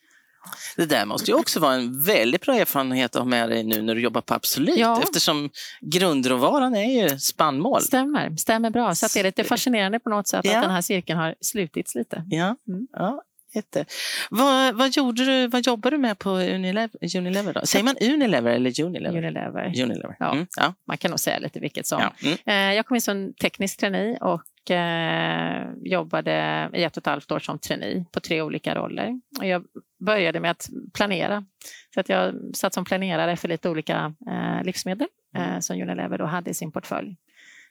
[0.77, 3.83] Det där måste ju också vara en väldigt bra erfarenhet att ha med dig nu
[3.83, 5.03] när du jobbar på Absolut Ja.
[5.03, 7.83] eftersom grundråvaran är ju spannmål.
[7.83, 8.95] Stämmer, stämmer bra.
[8.95, 10.57] Så att det är lite fascinerande på något sätt Ja.
[10.57, 12.25] att den här cirkeln har slutits lite.
[12.31, 12.87] Ja, Mm.
[12.93, 13.23] ja
[13.55, 13.85] jätte.
[14.31, 17.17] Vad, vad, gjorde du, vad jobbar du med på Unilever?
[17.17, 17.61] Unilever då?
[17.67, 19.19] Säger man Unilever eller Unilever?
[19.19, 19.67] Unilever.
[19.83, 20.17] Unilever.
[20.19, 20.33] Ja.
[20.33, 20.75] Mm, ja.
[20.89, 22.01] Man kan nog säga lite vilket som.
[22.01, 22.13] ja.
[22.23, 22.39] Mm.
[22.71, 27.07] Eh, Jag kom in som teknisk trainee och och eh, jobbade i ett och ett
[27.07, 29.21] halvt år som trainee på tre olika roller.
[29.39, 29.65] Och jag
[30.07, 31.45] började med att planera.
[31.95, 36.25] Så att jag satt som planerare för lite olika eh, livsmedel eh, som Unilever då
[36.25, 37.17] hade i sin portfölj.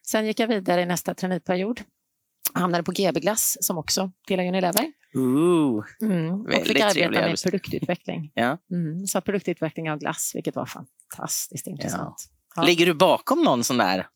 [0.08, 1.82] Sen gick jag vidare i nästa traineeperiod.
[2.54, 4.92] Hamnade på GB Glass som också tillhör Unilever.
[5.16, 6.42] Ooh, Mm.
[6.42, 8.32] Och fick arbeta med produktutveckling.
[8.36, 8.58] ja.
[8.72, 9.08] Mm.
[9.08, 12.16] Så produktutveckling av glass, vilket var fantastiskt intressant.
[12.56, 12.64] Ja.
[12.64, 14.08] Ligger du bakom någon sån där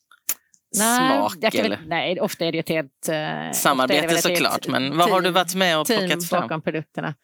[0.75, 1.33] smak?
[1.41, 1.77] jag kan eller?
[1.77, 3.09] väl, nej, ofta är det ett helt...
[3.09, 6.41] eh, Samarbete såklart, men vad har du varit med och plockat fram?
[6.41, 7.15] bakom produkterna.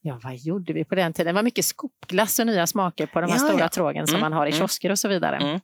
[0.00, 1.34] Ja, vad gjorde vi på den tiden?
[1.34, 3.68] Det var mycket skopglass och nya smaker på de här Ja, stora ja.
[3.68, 4.58] trågen som Mm, man har i mm.
[4.58, 5.36] kiosker och så vidare.
[5.36, 5.60] Mm.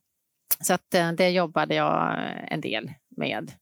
[0.61, 2.18] Så att, eh, det jobbade jag
[2.49, 3.53] en del med.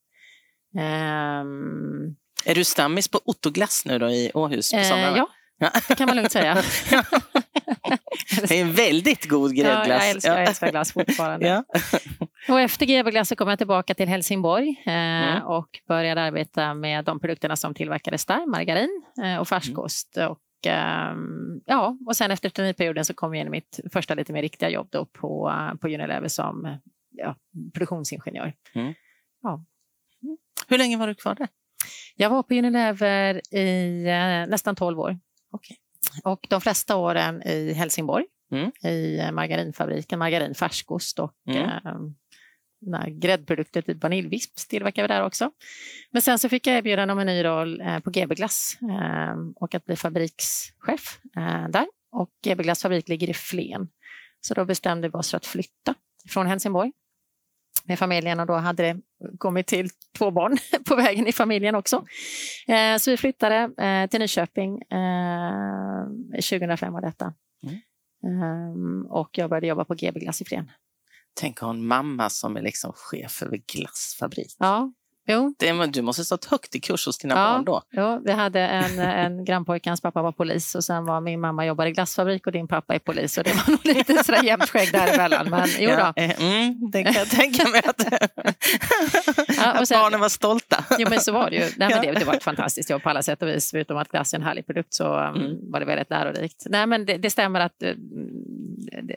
[0.79, 5.17] Ehm, Är du stammis på Ottoglass nu då i Åhus på eh, somrarna?
[5.17, 5.27] ja,
[5.59, 5.71] Ja.
[5.89, 6.55] det kan man lugnt säga.
[8.49, 10.03] Det är en väldigt god ja, gräddglass.
[10.03, 11.47] jag, älskar, jag älskar glass fortfarande.
[11.49, 11.65] Ja.
[12.49, 15.43] Och efter GB-glass så kom jag tillbaka till Helsingborg eh, Mm.
[15.43, 20.17] och började arbeta med de produkterna som tillverkades där, margarin eh, och färskost.
[20.17, 24.33] Och, ehm, ja, och sen efter traineeperioden så kom jag in i mitt första lite
[24.33, 26.75] mer riktiga jobb då på, på Unilever som eh,
[27.11, 27.37] ja,
[27.75, 28.53] produktionsingenjör.
[30.69, 31.49] Hur länge var du kvar där?
[32.17, 35.19] Jag var på Unilever i eh, nästan 12 år.
[35.53, 35.77] Okej.
[36.25, 38.71] Och de flesta åren i Helsingborg, Mm.
[38.85, 42.15] i eh, margarinfabriken, margarin, färskost och Mm.
[43.09, 45.51] Gräddprodukter typ vaniljvisp tillverkar vi där också.
[46.11, 49.35] Men sen så fick jag erbjudande om en ny roll eh, på GB Glass eh,
[49.57, 51.87] och att bli fabrikschef eh, där.
[52.13, 53.89] Och GB Glass fabrik ligger i Flen.
[54.41, 55.95] Så då bestämde vi oss för att flytta
[56.29, 56.93] från Helsingborg
[57.85, 59.01] med familjen och då hade det
[59.39, 62.05] kommit till två barn på vägen i familjen också.
[62.69, 63.71] Eh, så vi flyttade
[64.11, 64.83] till Nyköping.
[64.83, 67.35] Eh, 2005 var detta.
[67.63, 67.81] Mm.
[68.25, 70.71] Eh, och jag började jobba på GB Glass i Flen.
[71.35, 74.57] Tänk att ha en mamma som är liksom chef över glassfabrik.
[74.59, 74.93] Ja,
[75.29, 77.53] jo, Det du måste ha stått högt i kurs hos dina Ja.
[77.53, 77.83] barn då.
[77.93, 81.67] jo, vi hade en, en grannpojke, hans pappa var polis och sen var min mamma
[81.67, 83.39] jobbade i glassfabrik och din pappa är polis.
[83.39, 85.51] Och det var nog lite sådär jämnt skägg däremellan.
[85.51, 85.97] Men jo då.
[85.97, 88.01] Ja, eh, mm, det kan jag tänka mig att,
[89.57, 90.85] Ja, och att sen- barnen var stolta.
[90.99, 91.63] Jo men så var det ju.
[91.77, 93.71] Nej, men det, det var ett fantastiskt jobb på alla sätt och vis.
[93.71, 95.71] Förutom att glass är en härlig produkt så um, Mm.
[95.71, 96.63] var det väldigt lärorikt.
[96.67, 97.95] Nej men det, det stämmer att eh,
[99.03, 99.17] det,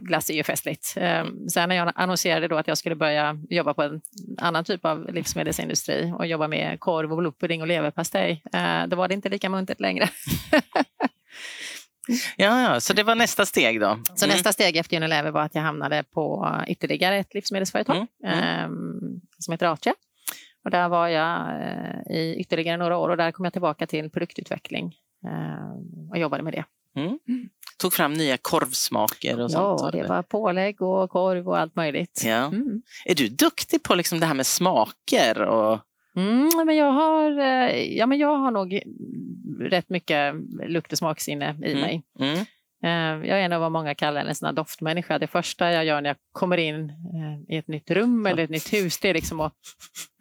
[0.00, 0.96] glass är ju festligt.
[0.96, 4.00] Um, sen när jag annonserade då att jag skulle börja jobba på en
[4.38, 9.08] annan typ av livsmedelsindustri och jobba med korv och blodpudding och leverpastej, uh, då var
[9.08, 10.08] det inte lika muntert längre.
[12.36, 13.98] Ja, ja, så det var nästa steg då.
[14.14, 14.34] Så Mm.
[14.34, 18.38] nästa steg efter Unilever var att jag hamnade på ytterligare ett livsmedelsföretag Mm, mm.
[18.44, 19.94] ehm, som heter Atria.
[20.64, 24.10] Och där var jag eh, i ytterligare några år och där kom jag tillbaka till
[24.10, 24.94] produktutveckling
[25.26, 26.64] ehm, och jobbade med det.
[27.78, 29.80] Tog fram nya korvsmaker och sånt.
[29.80, 32.22] Ja, det var pålägg och korv och allt möjligt.
[32.24, 32.46] Ja.
[32.46, 32.82] Mm.
[33.04, 35.42] Är du duktig på liksom det här med smaker?
[35.42, 35.80] Och...
[36.16, 38.82] Mm, men jag, har, eh, ja, men jag har nog
[39.60, 40.34] rätt mycket
[40.68, 41.80] lukt och smaksinne i Mm.
[41.80, 42.02] mig.
[42.20, 42.38] Mm.
[42.84, 45.18] Eh, Jag är nog vad många kallar en sån här doftmänniska.
[45.18, 48.50] Det första jag gör när jag kommer in eh, i ett nytt rum eller ett
[48.50, 49.54] nytt hus, det är liksom att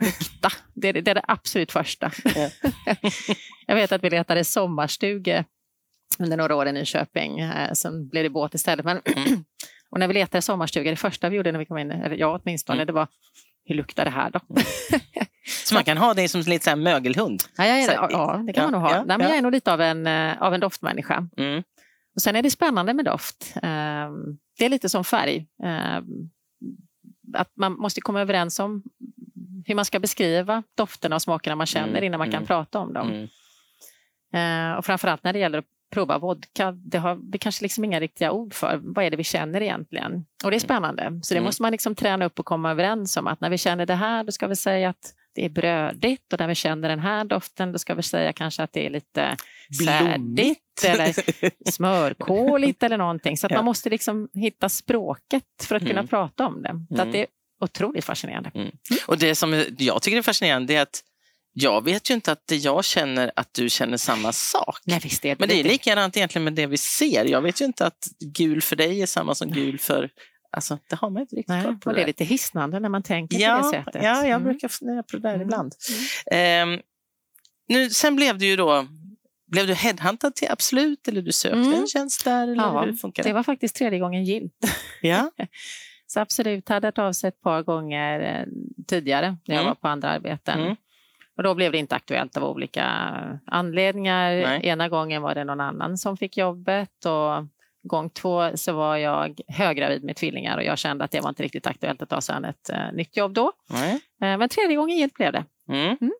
[0.01, 0.49] lukta.
[0.73, 2.11] Det är det, är det absolut första.
[2.35, 2.49] Ja.
[3.67, 5.45] jag vet att vi letade sommarstuga
[6.19, 7.39] under några år i Nyköping.
[7.73, 8.85] Sen blev det båt istället.
[8.85, 8.97] Men
[9.89, 12.41] och när vi letade sommarstuga, det första vi gjorde när vi kom in, eller jag
[12.43, 12.87] åtminstone, Mm.
[12.87, 13.07] det var
[13.65, 14.39] hur luktar det här då?
[15.65, 17.43] Så man kan ha dig som lite så mögelhund?
[17.57, 18.95] Ja, jag är, Så- ja, det kan ja, man nog ha.
[18.97, 19.27] ja, Nej, men ja.
[19.29, 21.27] Jag är nog lite av en, eh, av en doftmänniska.
[21.37, 21.63] Mm.
[22.15, 23.53] Och sen är det spännande med doft.
[23.63, 24.13] Ehm,
[24.57, 25.47] Det är lite som färg.
[25.63, 26.03] Ehm,
[27.35, 28.83] Att man måste komma överens om
[29.65, 32.47] hur man ska beskriva dofterna och smakerna man känner Mm, innan man kan mm.
[32.47, 33.27] prata om dem.
[34.33, 34.71] Mm.
[34.71, 37.99] Eh, Och framförallt när det gäller att prova vodka, det har vi kanske liksom inga
[37.99, 38.79] riktiga ord för.
[38.83, 40.25] Vad är det vi känner egentligen?
[40.43, 41.19] Och det är spännande.
[41.23, 41.45] Så det Mm.
[41.45, 44.23] måste man liksom träna upp och komma överens om att när vi känner det här,
[44.23, 47.71] då ska vi säga att det är brödigt och när vi känner den här doften,
[47.71, 49.37] då ska vi säga kanske att det är lite
[49.87, 51.13] färdigt eller
[51.71, 53.37] smörkoligt eller någonting.
[53.37, 53.57] Så att Ja.
[53.57, 56.07] man måste liksom hitta språket för att kunna Mm.
[56.07, 56.69] prata om det.
[56.89, 57.07] Så Mm.
[57.07, 57.27] att det är
[57.61, 58.51] otroligt fascinerande.
[59.07, 61.01] Och det som jag tycker är fascinerande är att
[61.53, 64.79] jag vet ju inte att det jag känner att du känner samma sak.
[64.85, 67.25] Nej, visst är Men det är likadant egentligen med det vi ser.
[67.25, 70.09] Jag vet ju inte att gul för dig är samma som gul för...
[70.51, 71.89] Alltså, det har man inte riktigt Nej, koll på.
[71.89, 74.03] och det är lite hisnande när man tänker på det ja, sättet.
[74.03, 74.43] ja, jag Mm.
[74.43, 75.41] brukar fundera på det där Mm.
[75.41, 75.73] ibland.
[76.31, 76.79] Ehm,
[77.67, 78.87] nu, sen blev du ju då...
[79.47, 81.73] Blev du headhuntad till Absolut eller du sökte Mm.
[81.73, 82.43] en tjänst där?
[82.43, 83.21] Eller Ja, hur det?
[83.23, 84.53] Det var faktiskt tredje gången gillt.
[85.01, 85.31] Ja.
[86.07, 88.45] Så absolut, hade hört av sig ett par gånger eh,
[88.87, 89.65] tidigare när jag Mm.
[89.65, 90.75] var på andra arbeten.
[91.33, 91.37] Mm.
[91.37, 92.83] Och då blev det inte aktuellt av olika
[93.45, 94.31] anledningar.
[94.31, 94.65] Nej.
[94.67, 97.47] Ena gången var det någon annan som fick jobbet och
[97.89, 101.43] gång två så var jag höggravid med tvillingar och jag kände att det var inte
[101.43, 103.51] riktigt aktuellt att ta sig an ett eh, nytt jobb då.
[103.69, 103.93] Nej.
[103.93, 105.45] Eh, men tredje gången gillt blev det.
[105.69, 105.97] Mm.
[106.01, 106.13] Mm.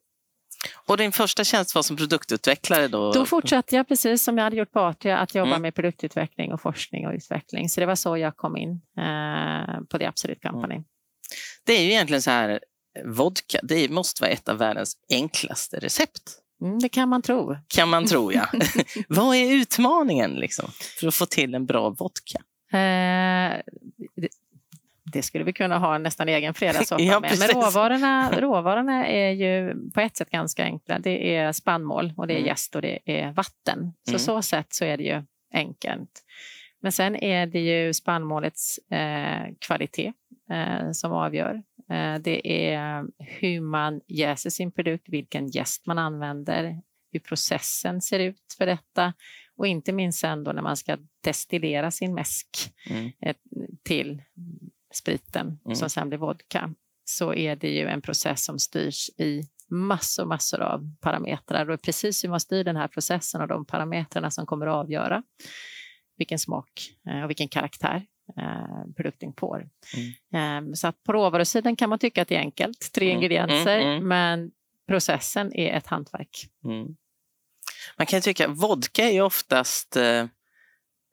[0.88, 3.12] Och din första tjänst var som produktutvecklare då?
[3.12, 5.62] Då fortsatte jag precis som jag hade gjort på Atria att jobba Mm.
[5.62, 7.70] med produktutveckling och forskning och utveckling.
[7.70, 10.84] Så det var så jag kom in eh, på The Absolute Company.
[11.66, 12.60] Det är ju egentligen så här,
[13.06, 16.22] vodka, det måste vara ett av världens enklaste recept.
[16.62, 17.58] Mm, det kan man tro.
[17.68, 18.48] Kan man tro, ja.
[19.08, 20.66] Vad är utmaningen liksom,
[21.00, 22.40] för att få till en bra vodka?
[22.72, 23.62] Eh,
[24.16, 24.28] det,
[25.14, 27.40] det skulle vi kunna ha nästan egen fredagssoppa Ja, med.
[27.40, 31.00] Men råvarorna, råvarorna är ju på ett sätt ganska enkla.
[31.00, 32.48] Det är spannmål och det är Mm.
[32.48, 33.94] jäst och det är vatten.
[34.04, 34.20] Så Mm.
[34.20, 36.24] så sätt så är det ju enkelt.
[36.82, 40.14] Men sen är det ju spannmålets eh, kvalitet
[40.52, 41.64] eh, som avgör.
[41.94, 48.20] Eh, det är hur man jäser sin produkt, vilken jäst man använder, hur processen ser
[48.20, 49.14] ut för detta
[49.56, 52.48] och inte minst sen då när man ska destillera sin mäsk
[52.90, 53.12] Mm.
[53.22, 53.36] eh,
[53.84, 54.22] till
[54.94, 55.76] spriten Mm.
[55.76, 56.74] som sen blir vodka
[57.06, 62.24] så är det ju en process som styrs i massor, massor av parametrar och precis
[62.24, 65.24] hur man styr den här processen och de parametrarna som kommer att avgöra
[66.18, 66.72] vilken smak
[67.08, 68.06] eh, och vilken karaktär
[68.38, 69.68] eh, produkten får.
[70.34, 73.80] Eh, Så att på råvarusidan kan man tycka att det är enkelt, tre Mm, ingredienser,
[73.80, 74.08] mm, mm.
[74.08, 74.52] men
[74.88, 76.48] processen är ett hantverk.
[76.66, 76.88] Mm.
[77.98, 80.26] Man kan ju tycka vodka är oftast eh,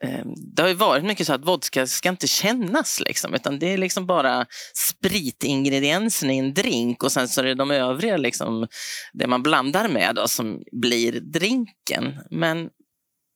[0.05, 0.25] eh,
[0.57, 3.79] det har ju varit mycket så att vodka ska inte kännas, liksom, utan det är
[3.79, 8.66] liksom bara spritingrediensen i en drink och sen så är det de övriga, liksom,
[9.12, 12.20] det man blandar med, då, som blir drinken.
[12.31, 12.70] Men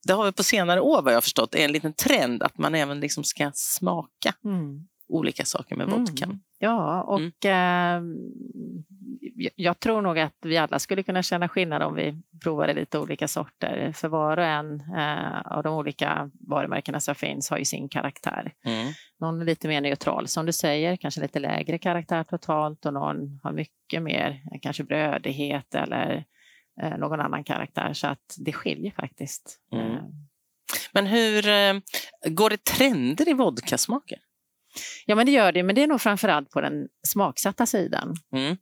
[0.07, 2.59] det har vi på senare år, vad jag har förstått, är en liten trend att
[2.59, 4.33] man även liksom ska smaka
[5.09, 6.29] olika saker med vodkan.
[6.31, 6.41] Mm.
[6.59, 8.13] Ja, och Mm.
[8.13, 8.17] eh,
[9.57, 13.29] jag- tror nog att vi alla skulle kunna känna skillnad om vi provade lite olika
[13.29, 13.93] sorter.
[13.97, 18.53] För var och en eh, av de olika varumärkena som finns har ju sin karaktär.
[18.65, 18.93] Mm.
[19.21, 23.41] Någon är lite mer neutral som du säger, kanske lite lägre karaktär totalt och någon
[23.43, 26.25] har mycket mer, kanske brödighet eller
[26.77, 27.93] någon annan karaktär.
[27.93, 29.59] Så att det skiljer faktiskt.
[29.73, 29.93] Mm.
[29.93, 30.03] Eh,
[30.93, 31.75] Men hur eh,
[32.29, 34.19] går det trender i vodkasmaker?
[35.07, 38.17] Ja, men det gör det, men det är nog framförallt på den smaksatta sidan.
[38.33, 38.57] Mm.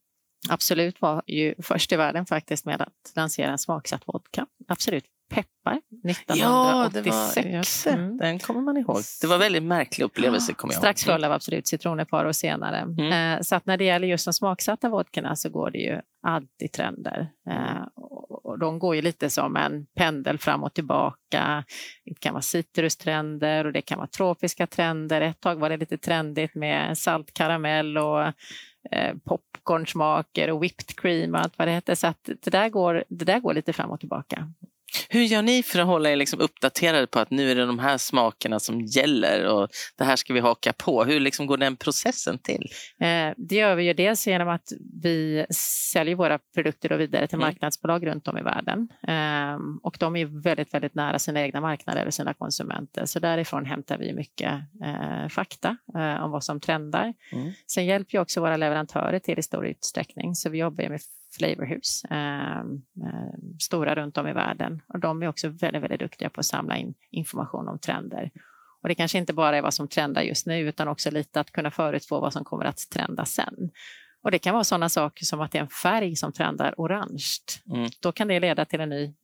[0.48, 4.46] Absolut var ju först i världen faktiskt med att lansera en smaksatt vodka.
[4.68, 7.86] Absolut peppar 1986.
[7.86, 8.16] Mm.
[8.16, 9.00] Den kommer man ihåg.
[9.20, 10.52] Det var en väldigt märklig upplevelse.
[10.54, 12.78] Kommer jag Strax full av Absolut citron ett par år senare.
[12.78, 13.36] Mm.
[13.36, 16.72] Eh, Så att när det gäller just de smaksatta vodkorna så går det ju alltid
[16.72, 17.28] trender.
[17.50, 21.64] Eh, och- Och de går ju lite som en pendel fram och tillbaka.
[22.04, 25.20] Det kan vara citrustrender och det kan vara tropiska trender.
[25.20, 28.22] Ett tag var det lite trendigt med salt karamell och
[28.90, 31.94] eh, popcornsmaker och whipped cream och allt vad det heter.
[31.94, 34.52] Så att det där går, det där går lite fram och tillbaka.
[35.08, 37.78] Hur gör ni för att hålla er liksom uppdaterade på att nu är det de
[37.78, 41.04] här smakerna som gäller och det här ska vi haka på?
[41.04, 42.66] Hur liksom går den processen till?
[43.00, 44.68] Eh, Det gör vi ju dels genom att
[45.02, 45.46] vi
[45.92, 47.46] säljer våra produkter då vidare till Mm.
[47.46, 48.88] marknadsbolag runt om i världen.
[49.08, 53.06] Ehm, Och de är väldigt, väldigt nära sina egna marknader och sina konsumenter.
[53.06, 54.52] Så därifrån hämtar vi mycket
[54.84, 57.14] eh, fakta eh, om vad som trendar.
[57.32, 57.52] Mm.
[57.66, 60.34] Sen hjälper ju också våra leverantörer till i stor utsträckning.
[60.34, 61.00] Så vi jobbar med
[61.38, 62.64] flavorhus, eh,
[63.60, 64.82] stora runt om i världen.
[64.88, 68.30] Och de är också väldigt, väldigt duktiga på att samla in information om trender.
[68.82, 71.50] Och det kanske inte bara är vad som trendar just nu utan också lite att
[71.50, 73.70] kunna förutspå vad som kommer att trenda sen.
[74.22, 77.24] Och det kan vara sådana saker som att det är en färg som trendar orange.
[77.74, 77.90] Mm.
[78.00, 79.14] Då kan det leda till en ny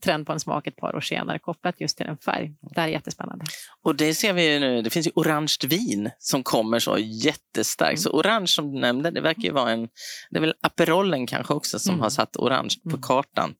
[0.00, 2.52] trend på en smak ett par år senare kopplat just till en färg.
[2.74, 3.44] Det här är jättespännande.
[3.82, 7.90] Och det ser vi ju nu, det finns ju orange vin som kommer så jättestarkt.
[7.90, 7.96] Mm.
[8.02, 9.88] Så orange som du nämnde, det verkar ju vara en,
[10.30, 12.02] det är väl Aperolen kanske också som Mm.
[12.02, 13.02] har satt orange på Mm.
[13.02, 13.54] kartan.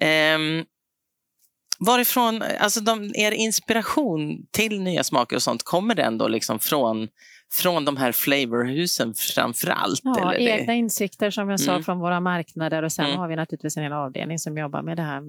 [0.00, 0.64] Ehm,
[1.86, 7.08] varifrån, alltså de, er inspiration till nya smaker och sånt, kommer den då liksom från,
[7.52, 10.00] från de här flavorhusen framför allt?
[10.02, 11.84] Ja, egna insikter som jag sa Mm.
[11.84, 13.18] från våra marknader och sen Mm.
[13.18, 15.22] har vi naturligtvis en hel avdelning som jobbar med det här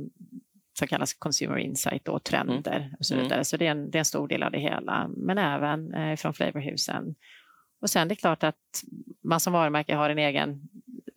[0.79, 3.23] som kallas consumer insight och trender och så Mm.
[3.23, 3.45] vidare.
[3.45, 6.15] Så det är, en, det är en stor del av det hela, men även eh,
[6.15, 7.15] från flavorhusen.
[7.81, 8.83] Och sen det är klart att
[9.23, 10.49] man som varumärke har en egen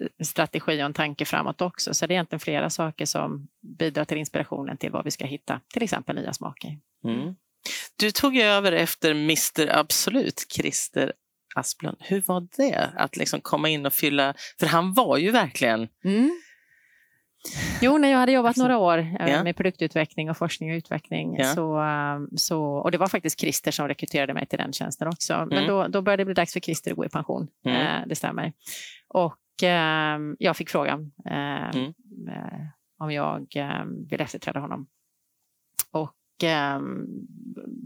[0.01, 1.95] eh, strategi och en tanke framåt också.
[1.95, 5.61] Så det är egentligen flera saker som bidrar till inspirationen till vad vi ska hitta,
[5.73, 6.79] till exempel nya smaker.
[7.05, 7.35] Mm.
[7.99, 11.13] Du tog över efter Mr Absolut, Christer
[11.55, 11.97] Asplund.
[12.01, 15.89] Hur var det att liksom komma in och fylla, för han var ju verkligen
[17.83, 19.45] Jo, när jag hade jobbat några år eh, Ja.
[19.45, 21.45] med produktutveckling och forskning och utveckling Ja.
[21.55, 25.47] så, eh, så, och det var faktiskt Christer som rekryterade mig till den tjänsten också.
[25.49, 25.67] Men Mm.
[25.69, 27.81] då, då började det bli dags för Christer att gå i pension, Mm.
[28.03, 28.53] eh, det stämmer.
[29.09, 31.93] Och eh, jag fick frågan eh, Mm.
[32.99, 34.87] om jag eh, ville efterträda honom.
[35.91, 36.15] Och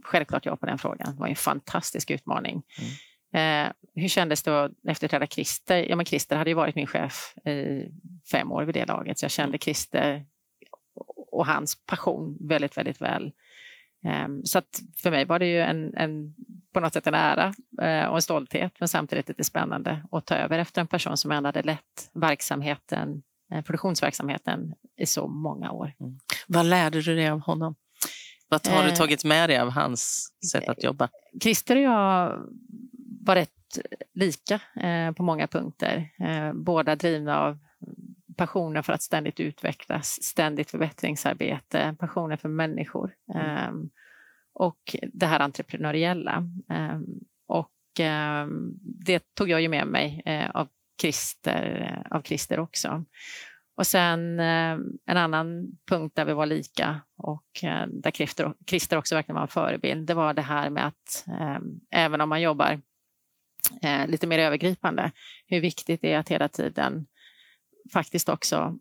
[0.05, 1.15] självklart ja på den frågan.
[1.15, 2.63] Det var en fantastisk utmaning.
[3.33, 3.67] Mm.
[3.67, 5.87] Eh, hur kändes det att efterträda Christer?
[5.89, 7.89] Ja, men Christer hade ju varit min chef i
[8.31, 10.27] fem år vid det laget, så jag kände Christer
[11.33, 13.33] och hans passion väldigt, väldigt väl.
[14.27, 16.35] Um, så att för mig var det ju en, en
[16.73, 17.47] på något sätt en ära
[17.83, 21.31] uh, och en stolthet, men samtidigt lite spännande att ta över efter en person som
[21.31, 23.23] ändå hade lett verksamheten,
[23.55, 25.93] uh, produktionsverksamheten i så många år.
[26.01, 26.19] Mm.
[26.47, 27.75] Vad lärde du dig av honom?
[28.49, 31.09] Vad har du eh, tagit med dig av hans sätt att jobba?
[31.43, 32.39] Christer och jag
[33.21, 33.51] var rätt
[34.15, 36.11] lika eh, på många punkter.
[36.21, 37.59] Eh, båda drivna av
[38.37, 43.47] passionen för att ständigt utvecklas, ständigt förbättringsarbete, passionen för människor mm.
[43.47, 43.73] eh,
[44.53, 46.45] och det här entreprenöriella.
[46.69, 47.05] Ehm,
[47.47, 50.69] och ehm, det tog jag ju med mig eh, av
[51.01, 53.05] Christer, av Christer också.
[53.79, 58.97] Och sen eh, en annan punkt där vi var lika och eh, där Christer, Christer
[58.97, 61.59] också verkligen var en förebild, det var det här med att eh,
[61.91, 62.81] även om man jobbar
[64.07, 65.11] lite mer övergripande,
[65.47, 67.07] hur viktigt det är att hela tiden
[67.93, 68.79] faktiskt också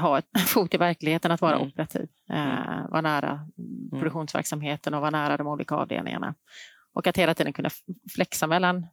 [0.00, 1.68] ha ett fot i verkligheten, att vara mm.
[1.68, 2.90] operativ, mm.
[2.90, 3.90] vara nära mm.
[3.90, 6.34] produktionsverksamheten och vara nära de olika avdelningarna.
[6.94, 7.70] Och att hela tiden kunna
[8.14, 8.86] flexa mellan,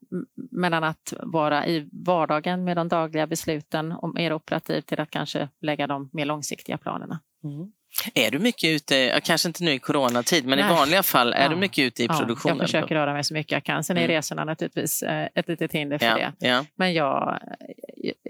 [0.52, 5.50] mellan att vara i vardagen med de dagliga besluten och mer operativ till att kanske
[5.62, 7.20] lägga de mer långsiktiga planerna.
[7.44, 7.72] Mm.
[8.14, 10.72] Är du mycket ute, kanske inte nu i coronatid, men Nej.
[10.72, 11.50] i vanliga fall, är ja.
[11.50, 12.58] du mycket ute i produktionen?
[12.58, 13.84] jag försöker röra mig så mycket jag kan.
[13.84, 14.16] Sen är mm.
[14.16, 16.32] resorna naturligtvis eh, ett litet hinder för ja.
[16.40, 16.48] det.
[16.48, 16.66] Ja.
[16.76, 17.40] Men jag,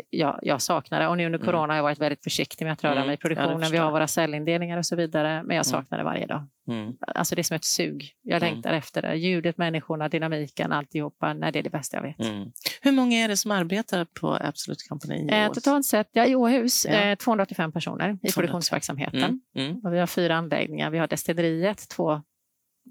[0.10, 1.08] jag, jag saknar det.
[1.08, 1.46] Och nu under mm.
[1.46, 3.08] corona har jag varit väldigt försiktig med att röra mm.
[3.08, 3.72] mig i produktionen.
[3.72, 5.72] Vi har våra cellindelningar och så vidare, men jag mm.
[5.72, 6.48] saknar det varje dag.
[6.72, 6.94] Mm.
[7.08, 8.12] Alltså det är som ett sug.
[8.22, 8.54] Jag mm.
[8.54, 9.16] längtar efter det.
[9.16, 11.34] Ljudet, människorna, dynamiken, alltihopa.
[11.34, 12.20] Nej, det är det bästa jag vet.
[12.20, 12.52] Mm.
[12.82, 15.30] Hur många är det som arbetar på Absolut Company?
[15.30, 16.92] Eh, totalt sett, ja, i Åhus, ja.
[16.92, 18.34] eh, 285 personer i 285.
[18.34, 19.42] produktionsverksamheten.
[19.56, 19.70] Mm.
[19.70, 19.82] mm.
[19.84, 20.90] Och vi har fyra anläggningar.
[20.90, 22.22] Vi har destilleriet, två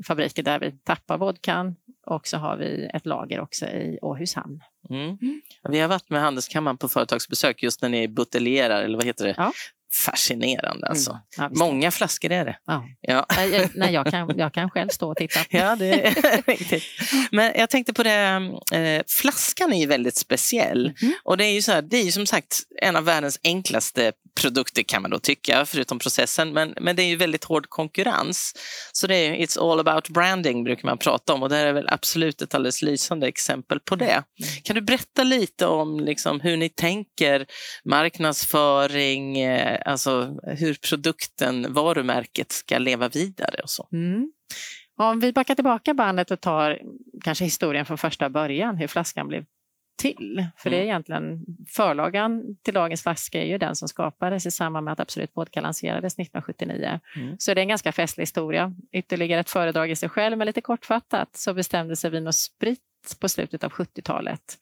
[0.06, 4.60] fabriker där vi tappar vodkan och så har vi ett lager också i Åhus hamn.
[4.90, 5.18] Mm.
[5.22, 5.40] Mm.
[5.68, 9.34] Vi har varit med Handelskammaren på företagsbesök just när ni buteljerar, eller vad heter det?
[9.36, 9.52] Ja
[9.92, 10.86] fascinerande.
[10.86, 11.10] Alltså.
[11.10, 11.22] Mm.
[11.36, 12.56] Ja, Många flaskor är det.
[12.66, 12.84] Ja.
[13.00, 13.26] Ja.
[13.74, 15.40] Nej, jag, kan, jag kan själv stå och titta.
[15.50, 16.84] ja, det är riktigt.
[17.30, 20.92] Men jag tänkte på det, eh, flaskan är ju väldigt speciell.
[21.02, 21.14] Mm.
[21.24, 24.82] Och det är ju så här, det är som sagt en av världens enklaste produkter
[24.82, 26.52] kan man då tycka, förutom processen.
[26.52, 28.52] Men, men det är ju väldigt hård konkurrens.
[28.92, 31.72] Så det är it's all about branding brukar man prata om och det här är
[31.72, 34.04] väl absolut ett alldeles lysande exempel på det.
[34.04, 34.24] Mm.
[34.64, 37.46] Kan du berätta lite om liksom, hur ni tänker
[37.84, 43.88] marknadsföring, eh, alltså hur produkten, varumärket ska leva vidare och så.
[43.92, 44.32] Mm.
[44.96, 46.78] Om vi backar tillbaka bandet och tar
[47.24, 49.44] kanske historien från första början, hur flaskan blev
[50.00, 50.46] till.
[50.56, 50.88] För det är mm.
[50.88, 55.30] egentligen förlagan till dagens flaska är ju den som skapades i samband med att Absolut
[55.34, 57.00] Vodka lanserades 1979.
[57.16, 57.36] Mm.
[57.38, 58.74] Så det är en ganska festlig historia.
[58.92, 62.80] Ytterligare ett föredrag i sig själv, men lite kortfattat så bestämde sig Vin och Sprit
[63.20, 64.58] på slutet av 70-talet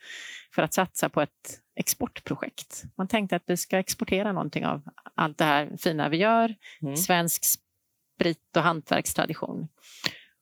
[0.54, 2.82] för att satsa på ett exportprojekt.
[2.96, 4.82] Man tänkte att vi ska exportera någonting av
[5.14, 6.96] allt det här fina vi gör, mm.
[6.96, 9.68] svensk sprit och hantverkstradition.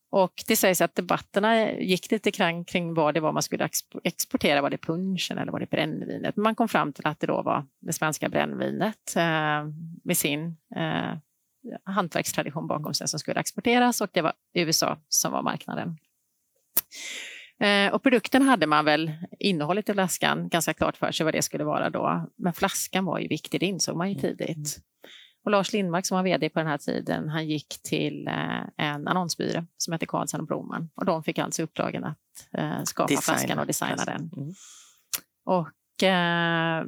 [0.09, 3.69] Och det sägs att debatterna gick lite kring, kring vad det var man skulle
[4.03, 4.61] exportera.
[4.61, 6.35] Var det punchen eller var det brännvinet?
[6.35, 9.65] Men man kom fram till att det då var det svenska brännvinet eh,
[10.03, 11.17] med sin eh,
[11.83, 15.97] hantverkstradition bakom sig som skulle exporteras och det var USA som var marknaden.
[17.59, 21.41] Eh, och produkten hade man väl, innehållet i flaskan, ganska klart för sig vad det
[21.41, 22.29] skulle vara då.
[22.35, 24.77] Men flaskan var ju viktig, det insåg man ju mm, tidigt.
[25.47, 29.07] Och Lars Lindmark som var vd på den här tiden, han gick till eh, en
[29.07, 32.17] annonsbyrå som hette Karlsson och Broman och de fick alltså uppdragen att
[32.51, 33.21] eh, skapa designa.
[33.21, 34.31] flaskan och designa den.
[34.37, 34.53] Mm.
[35.45, 36.83] Och eh,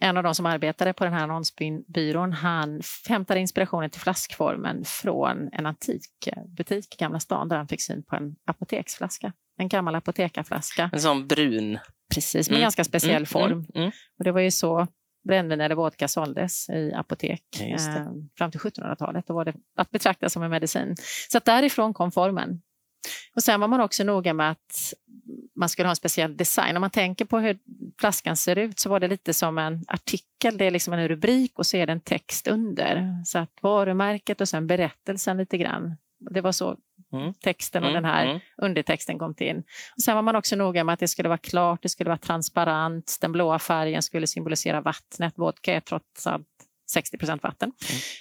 [0.00, 5.48] en av de som arbetade på den här annonsbyrån, han hämtade inspirationen till flaskformen från
[5.52, 9.32] en antikbutik i Gamla stan där han fick syn på en apoteksflaska.
[9.58, 10.90] En gammal apotekarflaska.
[10.92, 11.78] En sån brun.
[12.14, 12.62] Precis, med mm.
[12.62, 13.26] ganska speciell mm.
[13.26, 13.52] form.
[13.52, 13.64] Mm.
[13.74, 13.90] mm.
[14.18, 14.86] Och det var ju så
[15.24, 18.06] brännvin eller vodka såldes i apotek eh,
[18.38, 19.26] fram till 1700-talet.
[19.26, 20.96] Då var det att betrakta som en medicin.
[21.30, 22.62] Så att därifrån kom formen.
[23.34, 24.94] Och sen var man också noga med att
[25.56, 26.76] man skulle ha en speciell design.
[26.76, 27.58] Om man tänker på hur
[28.00, 30.58] flaskan ser ut så var det lite som en artikel.
[30.58, 33.22] Det är liksom en rubrik och så är det en text under.
[33.24, 35.96] Så att varumärket och sen berättelsen lite grann.
[36.30, 36.76] Det var så
[37.14, 37.34] mm.
[37.34, 38.02] texten och mm.
[38.02, 38.40] den här mm.
[38.56, 39.62] undertexten kom till.
[39.96, 42.18] Och sen var man också noga med att det skulle vara klart, det skulle vara
[42.18, 45.34] transparent, den blåa färgen skulle symbolisera vattnet.
[45.36, 46.46] Vodka är trots allt
[46.90, 47.72] 60 procent vatten.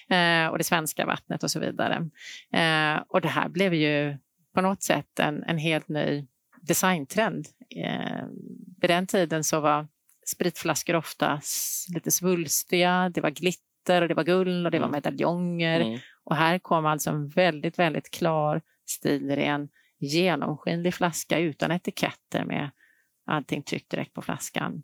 [0.10, 0.46] Mm.
[0.46, 2.10] Eh, och det svenska vattnet och så vidare.
[2.54, 4.18] Eh, och det här blev ju
[4.54, 6.28] på något sätt en, en helt ny
[6.62, 7.48] designtrend.
[7.76, 8.26] Eh,
[8.82, 9.88] vid den tiden så var
[10.26, 11.42] spritflaskor ofta
[11.94, 15.80] lite svulstiga, det var glitter och det var guld och det var medaljonger.
[15.80, 16.00] Mm.
[16.24, 19.70] Och här kom alltså en väldigt, väldigt klar stilren
[20.00, 22.72] genomskinlig flaska utan etiketter med
[23.26, 24.84] allting tryckt direkt på flaskan.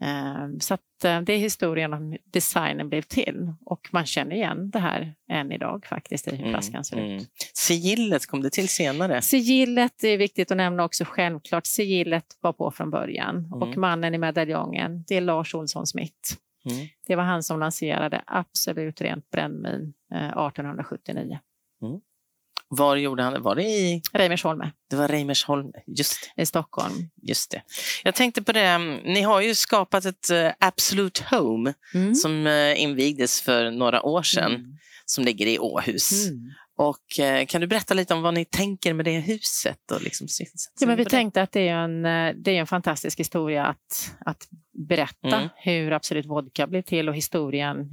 [0.00, 4.78] Ehm, så eh, det är historien om designen blev till och man känner igen det
[4.78, 7.16] här än idag faktiskt i hur mm, flaskan ser mm.
[7.16, 7.28] ut.
[7.54, 9.22] Sigillet kom det till senare?
[9.22, 11.66] Sigillet är viktigt att nämna också självklart.
[11.66, 13.52] Sigillet var på från början mm.
[13.52, 16.34] och mannen i medaljongen det är Lars Olsson Smith.
[16.70, 16.86] Mm.
[17.06, 21.38] Det var han som lanserade Absolut rent brännvin 1879.
[21.82, 22.00] Eh, mm.
[22.70, 23.40] Var gjorde han det?
[23.40, 24.02] Var det i?
[24.12, 24.72] Reimersholme.
[24.90, 26.30] Det var Reimersholme, just.
[26.36, 27.10] I Stockholm.
[27.22, 27.62] Just det.
[28.04, 32.14] Jag tänkte på det, mm, ni har ju skapat ett uh, Absolute Home mm.
[32.14, 34.76] som uh, invigdes för några år sedan, mm.
[35.04, 36.28] som ligger i Åhus.
[36.28, 36.52] Mm.
[36.76, 39.90] Och uh, kan du berätta lite om vad ni tänker med det huset?
[39.92, 40.26] Och liksom,
[40.80, 42.02] ja, men vi tänkte att det är en,
[42.42, 44.48] det är en fantastisk historia att, att
[44.88, 45.48] berätta mm.
[45.56, 47.90] hur Absolut Vodka blev till och historien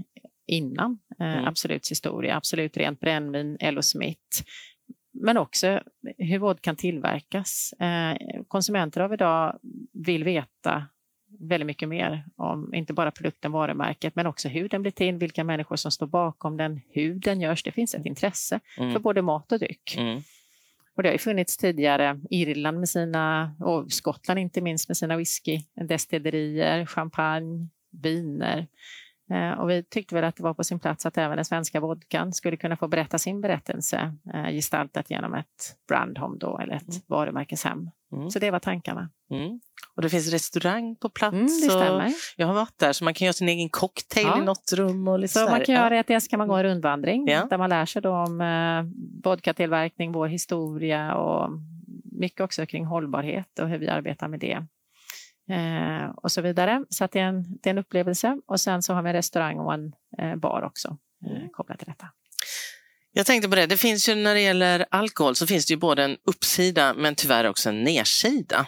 [0.47, 1.45] innan mm.
[1.45, 4.43] Absoluts historia, Absolut rent brännvin, Ello Smith.
[5.13, 5.81] Men också
[6.17, 7.73] hur vård kan tillverkas.
[7.79, 8.17] Eh,
[8.47, 9.59] konsumenter av idag
[9.93, 10.85] vill veta
[11.39, 15.43] väldigt mycket mer om inte bara produkten, varumärket, men också hur den blir till, vilka
[15.43, 17.63] människor som står bakom den, hur den görs.
[17.63, 18.93] Det finns ett intresse mm.
[18.93, 19.95] för både mat och dryck.
[19.97, 20.21] Mm.
[20.95, 25.17] Och det har ju funnits tidigare, Irland med sina, och Skottland inte minst med sina
[25.17, 28.67] whisky, destillerier, champagne, viner.
[29.31, 31.79] Eh, och vi tyckte väl att det var på sin plats att även den svenska
[31.79, 36.89] vodkan skulle kunna få berätta sin berättelse eh, gestaltat genom ett brandhom då, eller ett
[36.89, 37.01] mm.
[37.07, 37.89] varumärkeshem.
[38.13, 38.29] Mm.
[38.29, 39.09] Så det var tankarna.
[39.31, 39.59] Mm.
[39.95, 41.33] Och det finns restaurang på plats.
[41.33, 42.13] Mm, det stämmer.
[42.35, 44.41] Jag har varit där så man kan göra sin egen cocktail ja.
[44.41, 45.07] i något rum.
[45.07, 47.47] Och lite så, så man kan göra det, ska man gå en rundvandring ja.
[47.49, 48.83] där man lär sig om eh,
[49.23, 51.49] vodkatillverkning, vår historia och
[52.03, 54.65] mycket också kring hållbarhet och hur vi arbetar med det
[55.49, 56.85] eh, och så vidare.
[56.89, 58.37] Så det är, en, det är en upplevelse.
[58.47, 61.49] Och sen så har vi en restaurang och en eh, bar också eh, mm.
[61.49, 62.07] kopplat till detta.
[63.11, 65.77] Jag tänkte på det, det finns ju när det gäller alkohol så finns det ju
[65.77, 68.67] både en uppsida men tyvärr också en nedsida.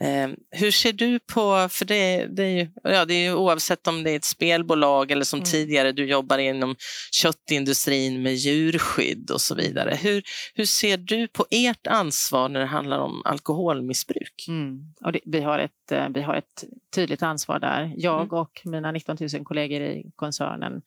[0.00, 3.86] Eh, hur ser du på, för det, det, är ju, ja, det är ju oavsett
[3.86, 5.44] om det är ett spelbolag eller som mm.
[5.44, 6.76] tidigare du jobbar inom
[7.12, 9.94] köttindustrin med djurskydd och så vidare.
[9.94, 10.22] Hur,
[10.54, 14.44] hur ser du på ert ansvar när det handlar om alkoholmissbruk?
[14.48, 14.94] Mm.
[15.00, 17.92] Och det, vi, har ett, eh, vi har ett tydligt ansvar där.
[17.96, 18.38] Jag mm.
[18.38, 20.82] och mina 19 000 kollegor i koncernen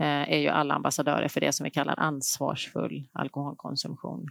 [0.00, 4.28] eh, är ju alla ambassadörer för det som vi kallar ansvarsfull alkoholkonsumtion.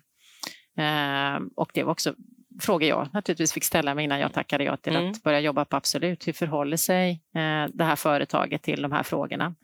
[0.77, 2.13] Eh, och det var också
[2.59, 5.11] frågor jag naturligtvis fick ställa mig innan jag tackade ja till mm.
[5.11, 6.27] att börja jobba på Absolut.
[6.27, 9.55] Hur förhåller sig eh, det här företaget till de här frågorna?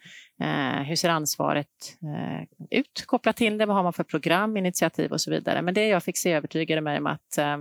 [0.41, 1.67] Eh, hur ser ansvaret
[2.01, 2.47] eh,
[2.79, 3.65] ut kopplat till det?
[3.65, 5.61] Vad har man för program, initiativ och så vidare?
[5.61, 7.57] Men det jag fick se övertygade mig om att eh,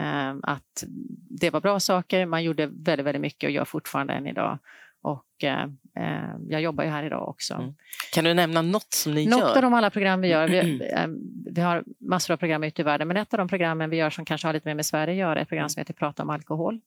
[0.00, 0.84] eh, att
[1.30, 2.26] det var bra saker.
[2.26, 4.58] Man gjorde väldigt, väldigt mycket och gör fortfarande än idag.
[5.06, 5.62] Och eh,
[5.96, 7.54] eh, jag jobbar ju här idag också.
[7.54, 7.74] Mm.
[8.12, 9.46] Kan du nämna något som ni något gör?
[9.46, 10.48] Något av de alla program vi gör.
[10.48, 10.58] Vi,
[10.94, 11.06] eh,
[11.54, 14.10] vi, har massor av program ute i världen, men ett av de programmen vi gör
[14.10, 16.22] som kanske har lite mer med Sverige att göra är ett program som heter Prata
[16.22, 16.80] om alkohol.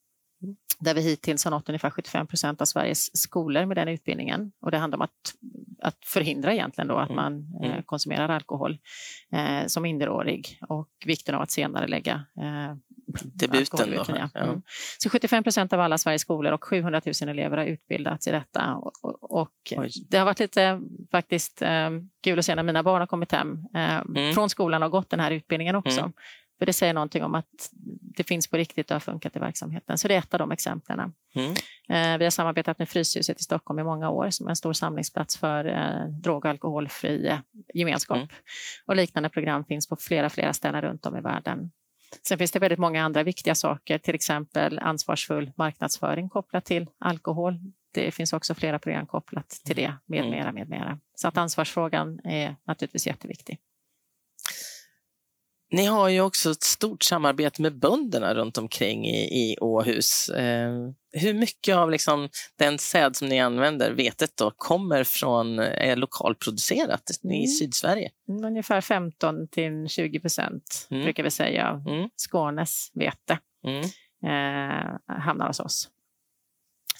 [0.43, 0.55] Mm.
[0.79, 4.51] Där vi hittills har nått ungefär 75 procent av Sveriges skolor med den utbildningen.
[4.61, 5.33] Och det handlar om att,
[5.81, 7.23] att förhindra egentligen då att mm.
[7.23, 7.83] man eh, mm.
[7.83, 8.77] konsumerar alkohol
[9.31, 12.75] eh, som minderårig och vikten av att senare lägga eh,
[13.23, 14.03] Debuten då?
[14.07, 14.29] Ja.
[14.41, 14.61] Mm.
[14.97, 18.75] Så 75 procent av alla Sveriges skolor och 700 000 elever har utbildats i detta.
[18.75, 19.43] Och, och,
[19.77, 20.81] och det har varit lite
[21.11, 21.89] faktiskt eh,
[22.23, 24.33] kul att se när mina barn har kommit hem eh, mm.
[24.33, 25.99] från skolan och gått den här utbildningen också.
[25.99, 26.13] Mm.
[26.59, 27.69] För det säger någonting om att
[28.01, 29.97] det finns på riktigt och har funkat i verksamheten.
[29.97, 31.13] Så det är ett av de exemplen.
[31.35, 31.51] Mm.
[31.89, 34.73] Eh, vi har samarbetat med Fryshuset i Stockholm i många år som är en stor
[34.73, 37.39] samlingsplats för eh, drog och alkoholfri eh,
[37.73, 38.17] gemenskap.
[38.17, 38.29] Mm.
[38.85, 41.71] Och liknande program finns på flera, flera ställen runt om i världen.
[42.27, 47.59] Sen finns det väldigt många andra viktiga saker, till exempel ansvarsfull marknadsföring kopplat till alkohol.
[47.93, 50.31] Det finns också flera program kopplat till det med mm.
[50.31, 50.99] mera, med mera.
[51.15, 53.59] Så att ansvarsfrågan är naturligtvis jätteviktig.
[55.71, 60.29] Ni har ju också ett stort samarbete med bönderna runt omkring i, i Åhus.
[60.29, 60.71] Eh,
[61.11, 67.09] hur mycket av liksom den säd som ni använder, vetet, då, kommer från är lokalproducerat
[67.23, 67.35] mm.
[67.35, 68.09] i Sydsverige?
[68.27, 71.03] Ungefär 15 till 20 procent mm.
[71.03, 72.09] brukar vi säga mm.
[72.15, 73.81] Skånes vete mm.
[74.25, 75.89] eh, hamnar hos oss.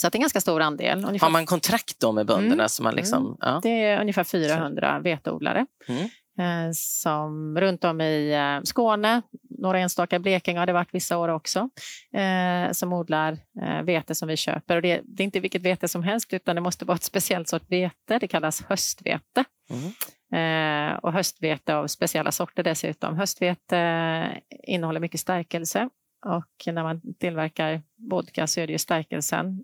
[0.02, 1.06] Så det är en ganska stor andel.
[1.06, 1.28] Ungefär...
[1.28, 2.54] Har man kontrakt då med bönderna?
[2.54, 2.70] Mm.
[2.70, 3.38] Som man liksom, mm.
[3.42, 3.60] ja.
[3.64, 5.66] Det är ungefär 400 veteodlare.
[5.88, 6.10] Mm.
[6.40, 11.28] Eh, som runt om i eh, Skåne, några enstaka Blekinge har det varit vissa år
[11.28, 11.70] också,
[12.14, 13.38] eh, som odlar
[13.84, 14.76] vete som vi köper.
[14.76, 17.72] Och det, är inte vilket vete som helst utan det måste vara ett speciellt sort
[17.72, 18.20] vete.
[18.20, 19.44] Det kallas höstvete.
[19.72, 20.98] Mm.
[21.02, 23.18] och höstvete av speciella sorter dessutom.
[23.18, 25.90] Höstvete innehåller mycket stärkelse
[26.26, 29.64] och när man tillverkar vodka så är det ju stärkelsen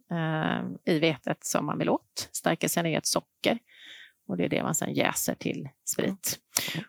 [0.86, 2.30] i vetet som man vill åt.
[2.32, 3.60] Stärkelsen är ett socker
[4.28, 6.40] och det är det man sedan jäser till sprit.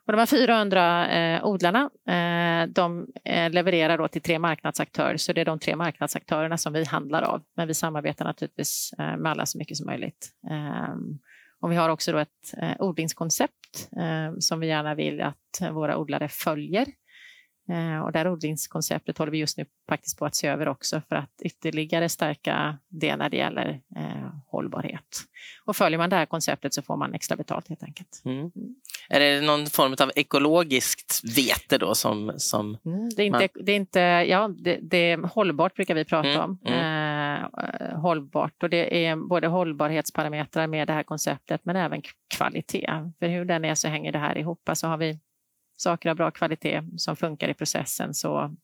[0.06, 5.32] Och de här 400 eh, odlarna eh, de eh, levererar då till tre marknadsaktörer, så
[5.32, 7.42] det är de tre marknadsaktörerna som vi handlar av.
[7.56, 10.30] Men vi samarbetar naturligtvis eh, med alla så mycket som möjligt.
[10.50, 11.18] Ehm,
[11.60, 15.98] och vi har också då ett eh, odlingskoncept eh, som vi gärna vill att våra
[15.98, 16.86] odlare följer.
[17.68, 21.02] Eh, och det här odlingskonceptet håller vi just nu faktiskt på att se över också
[21.08, 25.22] för att ytterligare stärka det när det gäller eh, hållbarhet.
[25.64, 28.22] Och följer man det här konceptet så får man extra betalt helt enkelt.
[28.24, 28.50] Mm.
[29.08, 32.32] Är det någon form av ekologiskt vete då som...
[32.36, 33.64] som mm, det, är inte, man...
[33.64, 36.58] det är inte, ja, det, det, är hållbart brukar vi prata mm, om.
[36.66, 37.42] Mm.
[37.42, 42.02] Eh, hållbart och det är både hållbarhetsparametrar med det här konceptet men även
[42.36, 43.12] kvalitet.
[43.18, 44.68] För hur den är så hänger det här ihop.
[44.68, 45.18] Alltså har vi
[45.76, 48.56] saker av bra kvalitet som funkar i processen så,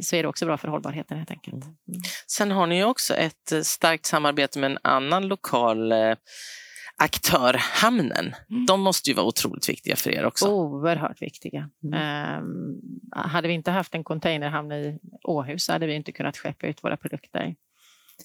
[0.00, 1.64] så är det också bra för hållbarheten helt enkelt.
[1.64, 1.76] Mm.
[1.88, 2.00] mm.
[2.26, 6.14] Sen har ni också ett eh, starkt samarbete med en annan lokal eh,
[6.96, 8.34] aktör, hamnen.
[8.50, 8.66] Mm.
[8.66, 10.48] De måste ju vara otroligt viktiga för er också.
[10.48, 11.70] Oerhört viktiga.
[11.84, 12.42] Mm.
[12.42, 12.80] Um,
[13.12, 16.96] hade vi inte haft en containerhamn i Åhus hade vi inte kunnat skeppa ut våra
[16.96, 17.54] produkter.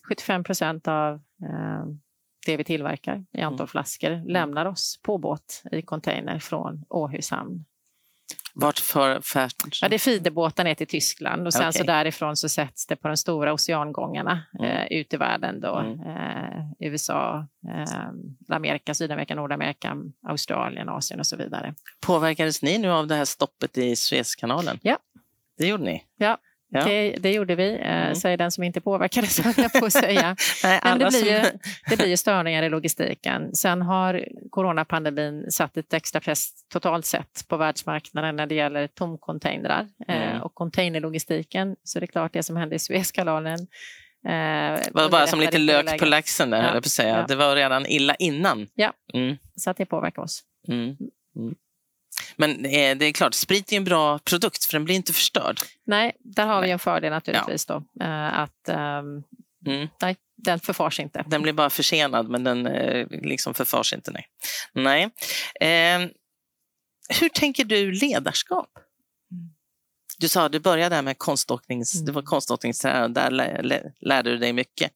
[0.09, 2.01] 75 procent av um,
[2.45, 3.67] det vi tillverkar i antal mm.
[3.67, 4.27] flaskor mm.
[4.27, 7.65] lämnar oss på båt i container från Åhus hamn.
[8.53, 9.51] Vart för färd?
[9.81, 11.71] Ja, det är feederbåtar ner till Tyskland och sen okay.
[11.71, 14.71] så därifrån så sätts det på de stora oceangångarna mm.
[14.71, 15.75] eh, ut i världen då.
[15.75, 15.99] Mm.
[15.99, 21.73] Eh, USA, eh, Amerika, Sydamerika, Nordamerika, Australien, Asien och så vidare.
[21.99, 24.79] Påverkades ni nu av det här stoppet i Suezkanalen?
[24.81, 24.97] Ja.
[25.57, 26.03] Det gjorde ni?
[26.17, 26.37] Ja,
[26.71, 26.83] Ja.
[26.83, 28.15] Det, det, gjorde vi, eh, mm.
[28.15, 30.35] säger den som inte påverkades, höll jag på att säga.
[30.63, 31.43] Nej, Men det, blir ju,
[31.89, 33.55] det blir ju störningar i logistiken.
[33.55, 39.87] Sen har coronapandemin satt ett extra press totalt sett på världsmarknaden när det gäller tomcontainrar
[40.07, 40.41] eh, mm.
[40.41, 41.75] och containerlogistiken.
[41.83, 43.67] Så det är klart, det som hände i Suezkanalen
[44.25, 46.81] Eh, det var bara som lite lök på laxen där, ja.
[46.81, 47.17] på säga.
[47.17, 47.25] Ja.
[47.27, 48.67] Det var redan illa innan.
[48.75, 49.37] Ja, mm.
[49.55, 50.43] så att det påverkar oss.
[50.67, 50.97] Mm.
[51.35, 51.55] Mm.
[52.35, 55.59] Men eh, det är klart, sprit är en bra produkt för den blir inte förstörd.
[55.85, 57.83] Nej, där har vi en fördel naturligtvis ja.
[57.95, 58.03] då.
[58.03, 59.23] Eh, att, um,
[59.65, 59.87] mm.
[60.01, 61.25] nej, den förfars inte.
[61.27, 64.11] Den blir bara försenad men den eh, liksom förfars inte.
[64.11, 64.27] Nej.
[64.73, 65.03] nej.
[65.61, 66.09] Eh,
[67.19, 68.69] hur tänker du ledarskap?
[70.19, 72.05] Du sa att du började där med konståknings, mm.
[72.05, 73.31] du var konståkningstränare och där
[73.99, 74.91] lärde du dig mycket.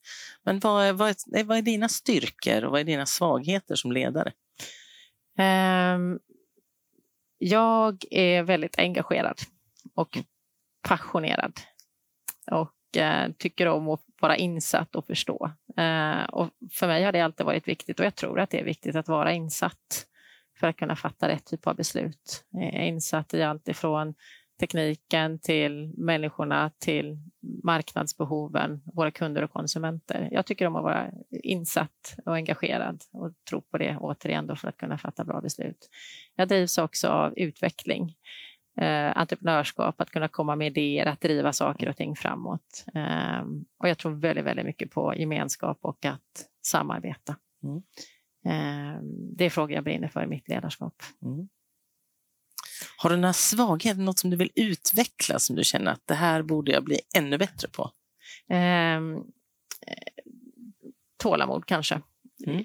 [0.45, 4.32] Men vad är, vad, vad är dina styrkor och vad är dina svagheter som ledare?
[5.95, 6.20] Um,
[7.44, 9.39] jag är väldigt engagerad
[9.96, 10.18] och
[10.88, 11.60] passionerad
[12.52, 15.52] och eh, tycker om att vara insatt och förstå.
[15.78, 18.64] Eh, och för mig har det alltid varit viktigt och jag tror att det är
[18.64, 20.06] viktigt att vara insatt
[20.60, 22.46] för att kunna fatta rätt typ av beslut.
[22.50, 24.14] Jag är insatt i allt ifrån
[24.64, 27.18] tekniken till människorna till
[27.64, 30.30] marknadsbehoven, våra kunder och konsumenter.
[30.32, 34.68] Jag tycker om att vara insatt och engagerad och tro på det återigen då för
[34.68, 35.89] att kunna fatta bra beslut.
[36.36, 38.16] Jag drivs också av utveckling,
[38.78, 42.86] eh, entreprenörskap, att kunna komma med idéer, att driva saker och ting framåt.
[42.95, 43.41] Eh,
[43.80, 47.36] och jag tror väldigt, väldigt mycket på gemenskap och att samarbeta.
[47.64, 47.78] Mm.
[48.45, 49.01] Eh,
[49.38, 50.95] det är frågor jag brinner för i mitt ledarskap.
[51.22, 51.47] Mm.
[52.98, 56.41] Har du några svagheter, något som du vill utveckla som du känner att det här
[56.41, 57.91] borde jag bli ännu bättre på?
[58.50, 59.16] Ehm,
[59.88, 60.24] eh,
[61.18, 62.02] tålamod kanske.
[62.48, 62.64] Mm.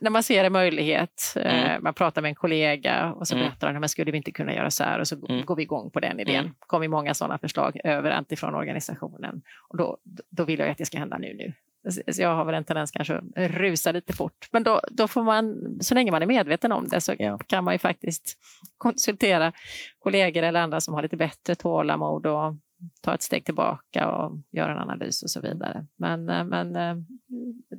[0.00, 1.82] När man ser en möjlighet, eh, mm.
[1.82, 3.46] man pratar med en kollega och så mm.
[3.46, 4.98] berättar han, men skulle vi inte kunna göra så här?
[4.98, 5.44] Och så mm.
[5.44, 6.44] går vi igång på den idén.
[6.44, 6.54] Mm.
[6.58, 9.42] kommer många sådana förslag överallt ifrån organisationen.
[9.68, 9.98] Och då,
[10.30, 11.52] då vill jag att det ska hända nu, nu.
[11.88, 14.48] Så jag har väl en tendens kanske att rusa lite fort.
[14.52, 17.38] Men då, då får man, så länge man är medveten om det så ja.
[17.38, 18.38] kan man ju faktiskt
[18.78, 19.52] konsultera
[19.98, 22.54] kollegor eller andra som har lite bättre tålamod och
[23.00, 25.86] ta ett steg tillbaka och göra en analys och så vidare.
[25.96, 26.96] Men, eh, men eh,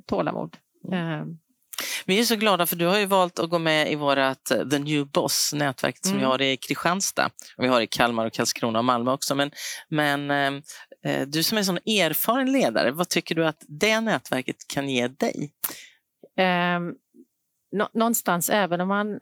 [0.06, 0.56] tålamod.
[0.92, 1.38] Mm.
[1.80, 4.44] Eh, vi är så glada för du har ju valt att gå med i vårt
[4.70, 6.20] The New Boss, nätverket som mm.
[6.20, 7.30] vi har i Kristianstad.
[7.56, 9.34] Vi har i Kalmar, och Karlskrona och Malmö också.
[9.34, 9.50] Men,
[9.88, 10.62] men
[11.04, 14.88] Eh, du som är en sån erfaren ledare, vad tycker du att det nätverket kan
[14.88, 15.52] ge dig?
[16.76, 16.94] Um,
[17.92, 19.20] någonstans, även om man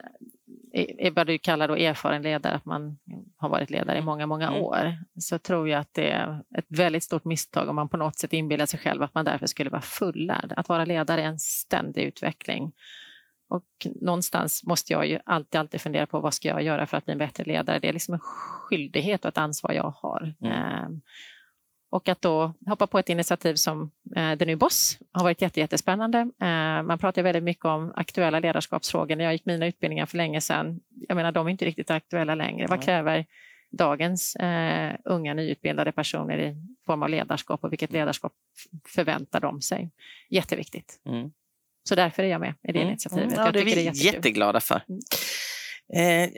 [1.13, 2.99] vad du kallar då erfaren ledare, att man
[3.37, 4.61] har varit ledare i många, många mm.
[4.61, 8.19] år, så tror jag att det är ett väldigt stort misstag om man på något
[8.19, 10.53] sätt inbillar sig själv att man därför skulle vara fullärd.
[10.57, 12.73] Att vara ledare är en ständig utveckling.
[13.49, 17.05] Och någonstans måste jag ju alltid, alltid fundera på vad ska jag göra för att
[17.05, 17.79] bli en bättre ledare.
[17.79, 20.35] Det är liksom en skyldighet och ett ansvar jag har.
[20.41, 21.01] Mm.
[21.91, 25.61] Och att då hoppa på ett initiativ som eh, The New Boss har varit jätte,
[25.61, 26.19] jättespännande.
[26.19, 29.17] Eh, man pratar väldigt mycket om aktuella ledarskapsfrågor.
[29.17, 32.35] När jag gick mina utbildningar för länge sedan, jag menar de är inte riktigt aktuella
[32.35, 32.67] längre.
[32.67, 33.27] Vad kräver
[33.71, 38.33] dagens eh, unga nyutbildade personer i form av ledarskap och vilket ledarskap
[38.87, 39.91] förväntar de sig?
[40.31, 41.01] Jätteviktigt.
[41.07, 41.31] Mm.
[41.89, 42.89] Så därför är jag med i det mm.
[42.89, 43.33] initiativet.
[43.33, 43.45] Mm.
[43.45, 44.83] Ja, det är vi jätteglada för.
[44.89, 45.01] Mm.
[46.25, 46.31] Eh,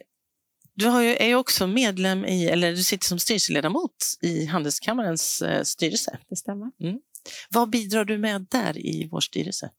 [0.75, 5.63] du ju, är ju också medlem i, eller du sitter som styrelseledamot i Handelskammarens eh,
[5.63, 6.19] styrelse.
[6.29, 6.71] Det stämmer.
[7.51, 9.71] Vad bidrar du med där i vår styrelse?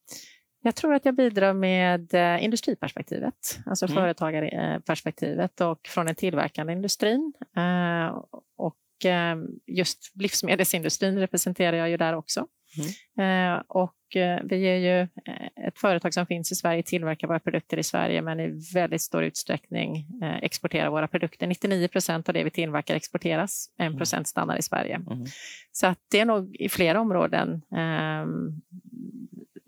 [0.64, 3.94] Jag tror att jag bidrar med eh, industriperspektivet, alltså Mm.
[3.96, 7.32] företagarperspektivet och från den tillverkande industrin.
[7.56, 8.22] Eh,
[8.56, 9.36] Och eh,
[9.66, 12.46] just livsmedelsindustrin representerar jag ju där också.
[12.78, 13.56] Mm.
[13.56, 17.40] Eh, Och eh, vi är ju eh, ett företag som finns i Sverige, tillverkar våra
[17.40, 21.46] produkter i Sverige men i väldigt stor utsträckning eh, exporterar våra produkter.
[21.46, 24.94] 99 procent av det vi tillverkar exporteras, 1 procent stannar i Sverige.
[24.94, 25.26] Mm.
[25.72, 28.62] Så att det är nog i flera områden ehm,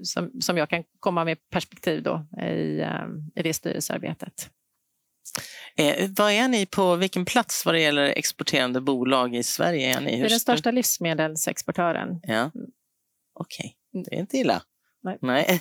[0.03, 4.51] som, som jag kan komma med perspektiv då i, ehm, i det styrelsearbetet.
[5.77, 9.97] Eh, vad är ni på, vilken plats vad det gäller exporterande bolag i Sverige?
[9.97, 10.17] Är ni?
[10.17, 12.21] Vi är den största livsmedelsexportören.
[12.23, 12.51] Ja.
[13.35, 14.63] Okej, det är inte illa.
[15.03, 15.19] Nej.
[15.21, 15.61] Nej.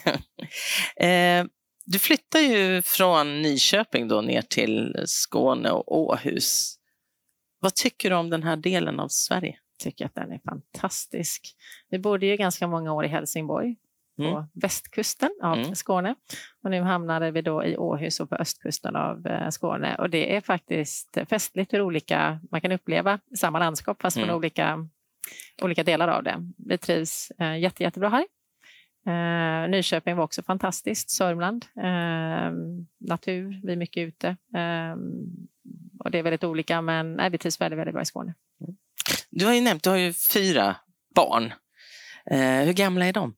[1.40, 1.46] eh,
[1.86, 6.76] du flyttar ju från Nyköping då ner till Skåne och Åhus.
[7.60, 9.58] Vad tycker du om den här delen av Sverige?
[9.80, 11.56] tycker att den är fantastisk.
[11.90, 13.76] Vi bodde ju ganska många år i Helsingborg
[14.18, 14.44] på Mm.
[14.54, 15.76] västkusten av Mm.
[15.76, 16.16] Skåne.
[16.64, 19.96] Och nu hamnade vi då i Åhus och på östkusten av eh, Skåne.
[19.96, 24.36] Och det är faktiskt festligt hur olika man kan uppleva samma landskap fast från Mm.
[24.36, 24.88] olika,
[25.62, 26.52] olika delar av det.
[26.58, 28.26] Vi trivs eh, jätte, jättebra här.
[29.06, 31.66] Eh, Nyköping var också fantastiskt, Sörmland.
[31.78, 32.52] Eh,
[33.10, 34.28] natur, vi är mycket ute.
[34.28, 34.96] Eh,
[36.00, 38.34] och det är väldigt olika men nej, vi trivs väldigt, väldigt bra i Skåne.
[39.30, 40.76] Du har ju nämnt, du har ju fyra
[41.16, 41.54] barn.
[42.26, 43.36] Eh, hur gamla är de?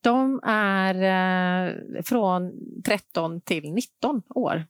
[0.00, 2.52] De är eh, från
[2.84, 4.66] 13 till 19 år.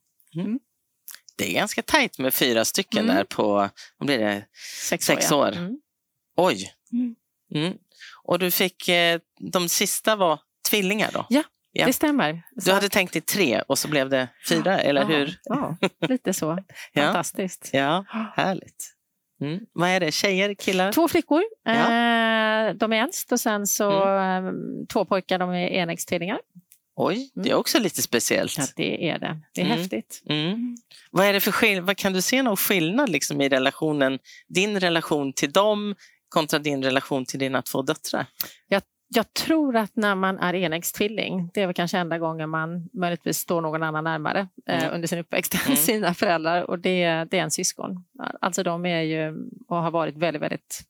[1.36, 3.16] Det är ganska tajt med fyra stycken Mm.
[3.16, 4.44] där på, vad blir det,
[4.88, 5.36] Sex, Sex ja.
[5.36, 5.52] år.
[6.38, 6.46] Mm.
[6.48, 6.72] oj.
[6.92, 7.14] Mm.
[7.54, 7.78] Mm.
[8.24, 9.20] Och du fick, eh,
[9.52, 11.26] de sista var tvillingar då?
[11.28, 11.42] Ja.
[11.86, 12.42] Det stämmer.
[12.64, 15.38] Du hade tänkt dig tre och så blev det fyra, eller Ja, hur?
[15.44, 15.76] Ja,
[16.08, 16.58] lite så.
[16.92, 17.02] Ja.
[17.02, 17.70] Fantastiskt.
[17.72, 18.04] Ja,
[18.36, 18.94] härligt.
[19.40, 19.60] Mm.
[19.72, 20.92] Vad är det, tjejer, killar?
[20.92, 21.42] Två flickor.
[21.64, 21.72] Ja.
[21.72, 24.46] Eh, de är äldst och sen så Mm.
[24.46, 24.52] eh,
[24.92, 26.38] två pojkar, de är enäggstvillingar.
[26.96, 28.58] Oj, det är också lite speciellt.
[28.58, 29.40] Ja, det är det.
[29.54, 29.78] Det är Mm.
[29.78, 30.22] häftigt.
[30.26, 30.76] Mm.
[31.10, 34.18] Vad är det för skill- vad Kan du se någon skillnad liksom i relationen,
[34.48, 35.94] din relation till dem
[36.32, 38.26] kontra din relation till dina två döttrar?
[39.14, 43.38] Jag tror att när man är enäggstvilling, det är väl kanske enda gången man möjligtvis
[43.38, 44.94] står någon annan närmare eh, Mm.
[44.94, 45.76] under sin uppväxt än Mm.
[45.76, 48.04] sina föräldrar och det, det är en syskon.
[48.40, 49.34] Alltså de är ju
[49.68, 50.80] och har varit väldigt, väldigt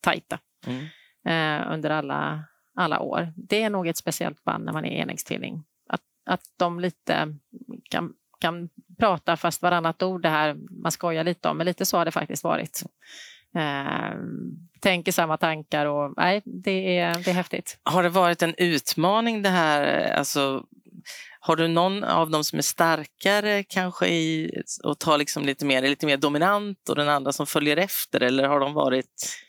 [0.00, 0.84] tajta Mm.
[1.26, 2.44] eh, under alla,
[2.74, 3.32] alla år.
[3.36, 5.64] Det är nog ett speciellt band när man är enäggstvilling.
[5.88, 7.34] Att, att de lite
[7.90, 11.96] kan, kan prata fast varannat ord, det här man skojar lite om, men lite så
[11.98, 12.82] har det faktiskt varit.
[13.54, 17.78] Ehm, tänker samma tankar och nej, det är, det är häftigt.
[17.82, 20.12] Har det varit en utmaning det här?
[20.12, 20.64] Alltså,
[21.40, 24.50] har du någon av dem som är starkare kanske i
[24.84, 28.20] och tar liksom lite mer, är lite mer dominant och den andra som följer efter
[28.20, 29.47] eller har de varit?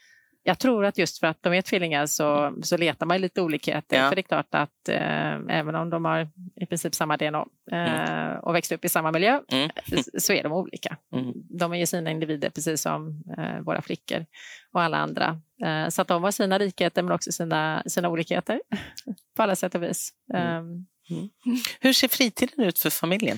[0.49, 3.97] Jag tror att just för att de är tvillingar så, så letar man lite olikheter.
[3.97, 4.09] Ja.
[4.09, 6.29] För det är klart att eh, även om de har
[6.61, 9.69] i princip samma DNA eh, och växt upp i samma miljö Mm.
[10.17, 10.97] så är de olika.
[11.13, 11.33] Mm.
[11.35, 14.25] De är ju sina individer precis som eh, våra flickor
[14.73, 15.41] och alla andra.
[15.65, 18.61] Eh, så att de har sina likheter men också sina, sina olikheter
[19.35, 20.09] på alla sätt och vis.
[20.33, 20.85] Mm.
[21.09, 23.37] Eh, Hur ser fritiden ut för familjen?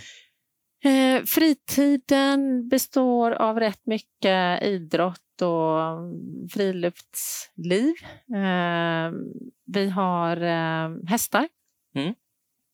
[0.83, 5.97] Eh, fritiden består av rätt mycket idrott och
[6.51, 7.93] friluftsliv.
[8.35, 9.11] Eh,
[9.65, 11.47] vi har eh, hästar.
[11.95, 12.13] Mm.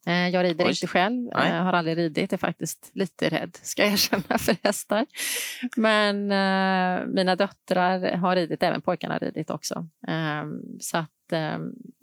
[0.08, 0.70] Eh, jag rider Oj.
[0.70, 5.06] inte själv, eh, har aldrig ridit, är faktiskt lite rädd ska jag erkänna för hästar.
[5.76, 9.88] Men eh, mina döttrar har ridit, även pojkarna har ridit också.
[10.08, 10.46] Eh,
[10.80, 11.60] så att eh,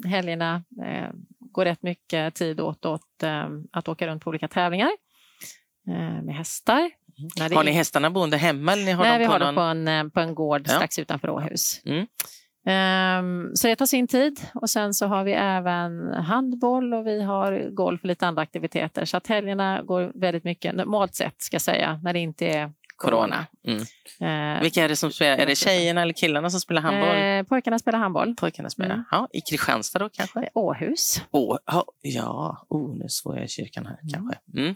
[0.06, 0.64] helgerna
[1.54, 4.90] går rätt mycket tid åt, åt eh, att åka runt på olika tävlingar
[5.88, 6.90] eh, med hästar.
[7.38, 9.38] När det Har ni är- hästarna boende hemma eller ni har Nej, dem vi har
[9.38, 9.46] någon...
[9.46, 10.74] dem på en, eh, på en gård Ja.
[10.74, 11.80] strax utanför Åhus.
[11.84, 12.06] Mm.
[12.66, 17.22] Ehm, så det tar sin tid och sen så har vi även handboll och vi
[17.22, 19.04] har golf och lite andra aktiviteter.
[19.04, 22.72] Så att helgerna går väldigt mycket, normalt sett ska jag säga, när det inte är
[22.96, 23.46] corona.
[23.62, 23.82] corona?
[24.20, 24.56] Mm.
[24.56, 25.38] Eh, Vilka är det som spelar?
[25.38, 27.16] Är det tjejerna eller killarna som spelar handboll?
[27.16, 28.34] eh, pojkarna spelar handboll.
[28.36, 28.94] Pojkarna spelar?
[28.94, 29.04] mm.
[29.10, 30.48] Ja, I Kristianstad då kanske?
[30.54, 31.22] Åhus.
[31.30, 34.38] Åh, ja, ja, oh, nu svor jag i kyrkan här kanske.
[34.56, 34.74] Mm.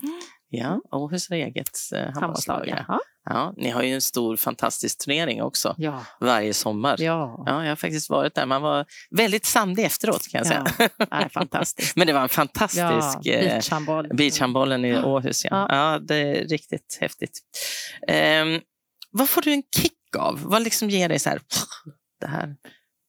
[0.51, 2.65] Ja, Åhus har eget eh, handbollslag.
[2.89, 2.99] Ja.
[3.31, 3.55] Ja.
[3.57, 6.03] Ni har ju en stor fantastisk turnering också Ja.
[6.21, 6.97] varje sommar.
[7.01, 7.43] ja.
[7.47, 8.47] Ja, jag har faktiskt varit där.
[8.47, 10.67] Man var väldigt sandig efteråt kan jag säga.
[11.11, 11.29] ja.
[11.33, 11.97] Fantastiskt.
[11.97, 14.09] Men det var en fantastisk Ja, eh, beachhandboll.
[14.15, 15.45] beachhandbollen i Åhus.
[15.45, 15.67] Ja.
[15.71, 15.99] Ja.
[15.99, 17.39] Det är riktigt häftigt.
[18.09, 18.61] Ehm,
[19.11, 20.41] vad får du en kick av?
[20.43, 21.41] Vad liksom ger dig så här,
[22.21, 22.57] det här?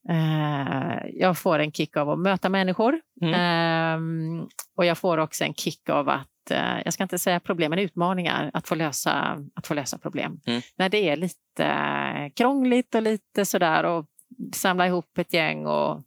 [0.09, 2.99] Eh, jag får en kick av att möta människor.
[3.21, 3.33] Mm.
[3.33, 7.79] Ehm, och jag får också en kick av att jag ska inte säga problem, men
[7.79, 10.39] utmaningar att få lösa, att få lösa problem.
[10.45, 10.61] Mm.
[10.77, 14.05] När det är lite eh, krångligt och lite sådär och
[14.53, 16.03] samla ihop ett gäng och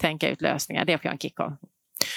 [0.00, 1.56] tänka ut lösningar, det får jag en kick av.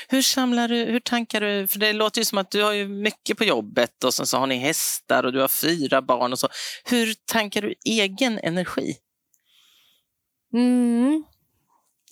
[0.07, 1.67] Hur samlar du, hur tankar du?
[1.67, 4.37] För det låter ju som att du har ju mycket på jobbet och sen så
[4.37, 6.47] har ni hästar och du har fyra barn och så.
[6.89, 8.97] Hur tankar du egen energi?
[10.53, 11.23] Mm.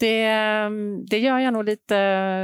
[0.03, 0.29] Det,
[1.09, 1.95] det gör jag nog lite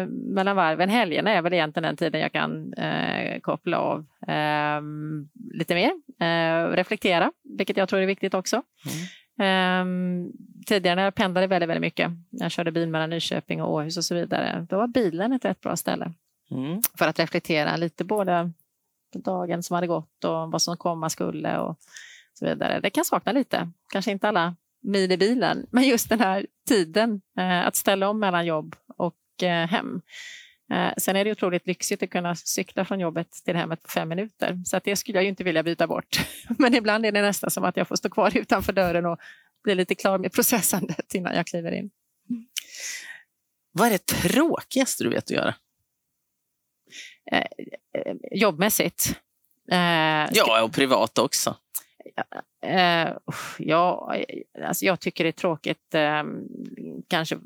[0.09, 0.89] mellan varven.
[0.89, 4.81] Helgerna är väl egentligen den tiden jag kan eh, koppla av eh,
[5.53, 5.91] lite mer.
[6.19, 8.61] Eh, reflektera, vilket jag tror är viktigt också.
[8.85, 9.87] Mm.
[9.87, 10.31] Um,
[10.67, 13.97] tidigare när jag pendlade väldigt, väldigt mycket, när jag körde bil mellan Nyköping och Åhus
[13.97, 16.13] och så vidare, då var bilen ett rätt bra ställe
[16.51, 16.81] Mm.
[16.97, 18.51] för att reflektera lite både
[19.13, 21.77] dagen som hade gått och vad som komma skulle och
[22.33, 22.79] så vidare.
[22.79, 27.21] Det kan sakna lite, kanske inte alla mil i bilen, men just den här tiden
[27.37, 30.01] eh, att ställa om mellan jobb och eh, hem.
[30.73, 34.09] Eh, sen är det otroligt lyxigt att kunna cykla från jobbet till hemmet på fem
[34.09, 36.19] minuter, så att det skulle jag ju inte vilja byta bort.
[36.57, 39.19] Men ibland är det nästan som att jag får stå kvar utanför dörren och
[39.63, 41.89] bli lite klar med processandet innan jag kliver in.
[43.71, 45.55] Vad är det tråkigaste du vet att göra?
[47.31, 47.45] Eh,
[48.31, 49.15] jobbmässigt.
[49.71, 49.77] Eh,
[50.31, 51.55] Ja, och privat också.
[52.61, 53.13] Eh,
[53.57, 54.15] ja,
[54.63, 55.95] alltså jag tycker det är tråkigt.
[55.95, 56.23] Eh,
[57.07, 57.37] kanske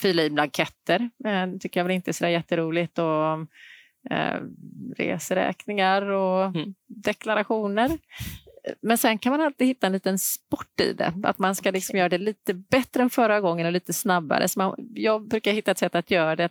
[0.00, 1.10] fylla i blanketter.
[1.24, 2.98] Eh, tycker jag väl inte är så jätteroligt.
[2.98, 3.32] Och,
[4.10, 4.40] eh,
[4.96, 6.74] reseräkningar och Mm.
[6.86, 7.90] deklarationer.
[8.80, 11.12] Men sen kan man alltid hitta en liten sport i det.
[11.22, 14.48] Att man ska liksom göra det lite bättre än förra gången och lite snabbare.
[14.48, 16.48] Så man, jag brukar hitta ett sätt att göra det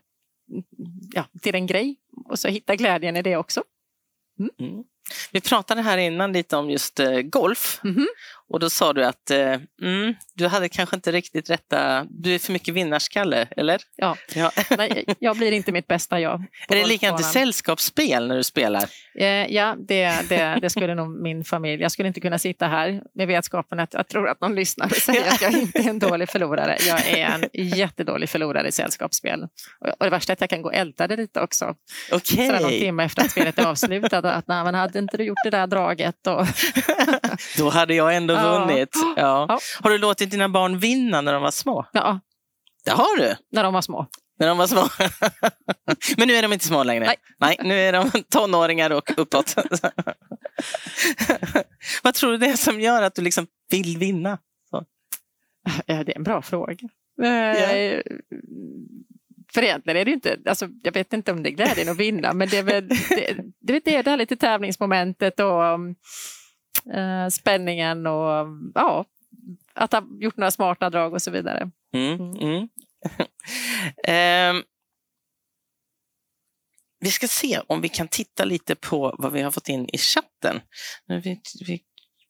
[1.13, 1.95] ja, till en grej
[2.25, 3.63] och så hitta glädjen i det också.
[4.59, 4.83] Mm.
[5.31, 7.79] Vi pratade här innan lite om just eh, golf.
[7.83, 8.05] golf -hmm
[8.53, 12.39] och då sa du att eh, mm, du hade kanske inte riktigt rätta, du är
[12.39, 13.81] för mycket vinnarskalle, eller?
[13.95, 14.15] Ja.
[14.35, 14.51] ja.
[14.77, 16.45] Nej, jag blir inte mitt bästa jag.
[16.67, 18.83] Är det likadant i sällskapsspel när du spelar?
[19.19, 21.81] Eh, ja, det, det, det skulle nog min familj.
[21.81, 24.91] Jag skulle inte kunna sitta här med vetskapen att jag tror att någon lyssnar och
[24.91, 26.77] säger att jag inte är en dålig förlorare.
[26.87, 29.43] Jag är en jättedålig förlorare i sällskapsspel.
[29.99, 31.75] Och det värsta är att jag kan gå och älta det lite också.
[32.11, 32.47] Okej.
[32.47, 34.25] Sådär någon timme efter att spelet är avslutat.
[34.25, 36.27] och Att, nej, men hade inte du gjort det där draget?
[36.27, 36.47] Och,
[37.57, 38.65] Då hade jag ändå Ja.
[38.65, 38.89] vunnit.
[39.15, 39.45] Ja.
[39.49, 39.59] Ja.
[39.81, 41.85] Har du låtit dina barn vinna när de var små?
[41.93, 42.19] ja,
[42.85, 43.35] Det har du.
[43.51, 44.07] när de var små.
[44.39, 44.87] När de var små.
[46.17, 47.05] Men nu är de inte små längre.
[47.05, 47.15] Nej.
[47.39, 49.55] Nej nu är de tonåringar och uppåt.
[52.03, 54.37] Vad tror du det är som gör att du liksom vill vinna?
[55.85, 56.73] Ja, det är en bra fråga.
[57.23, 58.01] Eh,
[59.53, 62.33] För egentligen är det inte, alltså, jag vet inte om det är glädjen att vinna,
[62.33, 62.95] men det är väl det,
[63.61, 65.61] det, är det, det här lite tävlingsmomentet och
[66.93, 69.05] eh, spänningen och ja,
[69.73, 71.71] att ha gjort några smarta drag och så vidare.
[71.93, 72.67] Mm, mm.
[74.07, 74.63] Ehm,
[76.99, 79.97] vi ska se om vi kan titta lite på vad vi har fått in i
[79.97, 80.61] chatten.
[81.07, 81.81] Nu vi, vi,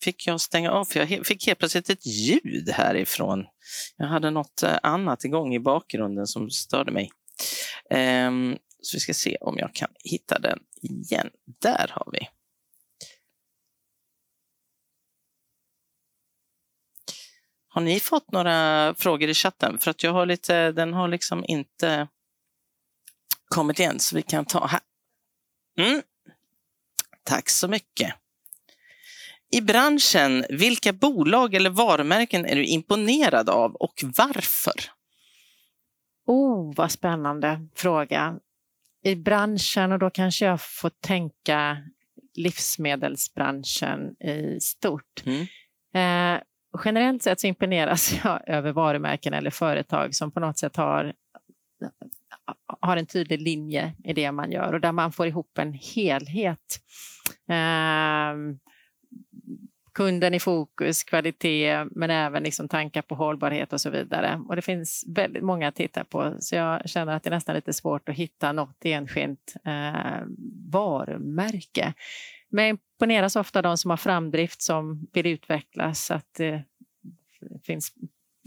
[0.04, 3.46] fick jag stänga av, för jag fick helt plötsligt ett ljud härifrån.
[3.98, 7.12] Jag hade något eh, annat igång i bakgrunden som störde mig.
[7.90, 11.30] Ehm, så vi ska se om jag kan hitta den igen.
[11.62, 12.28] Där har vi.
[17.74, 19.78] Har ni fått några frågor i chatten?
[19.78, 22.08] För att jag har lite, den har liksom inte
[23.48, 24.80] kommit igen, så vi kan ta här.
[25.78, 26.02] Mm.
[27.24, 28.16] Tack så mycket.
[29.52, 34.74] I branschen, vilka bolag eller varumärken är du imponerad av och varför?
[36.26, 38.40] Oh, vad spännande fråga.
[39.04, 41.78] I branschen, och då kanske jag får tänka
[42.34, 45.24] livsmedelsbranschen i stort.
[45.26, 45.48] Mm.
[45.94, 46.42] Eh,
[46.86, 51.14] generellt sett så imponeras jag över varumärken eller företag som på något sätt har,
[52.82, 56.80] har en tydlig linje i det man gör och där man får ihop en helhet.
[57.50, 58.36] Eh,
[59.94, 64.42] kunden i fokus, kvalitet, men även liksom tankar på hållbarhet och så vidare.
[64.48, 67.56] Och det finns väldigt många att titta på, så jag känner att det är nästan
[67.56, 70.22] lite svårt att hitta något enskilt eh,
[70.72, 71.94] varumärke.
[72.50, 72.78] Men
[73.10, 76.64] jag imponeras ofta de som har framdrift, som vill utvecklas, att det
[77.64, 77.92] finns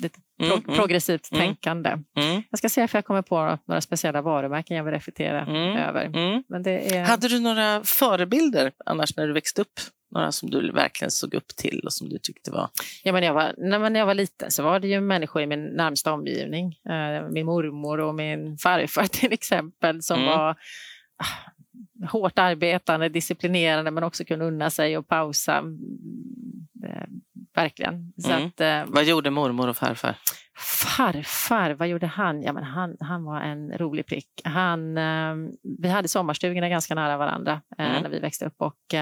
[0.02, 1.46] lite pro Mm, mm, progressivt mm.
[1.46, 1.90] tänkande.
[1.90, 5.76] Mm, Jag ska se om jag kommer på några speciella varumärken jag vill reflektera Mm,
[5.76, 6.04] över.
[6.04, 6.42] mm.
[6.48, 7.04] Men det är...
[7.04, 9.80] Hade du några förebilder annars när du växte upp?
[10.10, 12.68] Några som du verkligen såg upp till och som du tyckte var...
[13.04, 15.42] Ja, men jag var, när, man- när jag var liten så var det ju människor
[15.42, 16.78] i min närmsta omgivning.
[16.88, 20.56] Eh, min mormor och min farfar till exempel som var
[22.10, 25.58] hårt arbetande, disciplinerande men också kunde unna sig och pausa.
[25.58, 25.78] Mm,
[26.84, 27.06] eh,
[27.54, 28.12] verkligen.
[28.16, 28.46] Så Mm.
[28.46, 30.14] att, eh, Vad gjorde mormor och farfar?
[30.96, 32.42] Farfar, vad gjorde han?
[32.42, 34.28] Ja, men han, han var en rolig prick.
[34.44, 35.34] Han, eh,
[35.78, 38.02] vi hade sommarstugorna ganska nära varandra Mm.
[38.02, 38.54] när vi växte upp.
[38.58, 38.94] Och,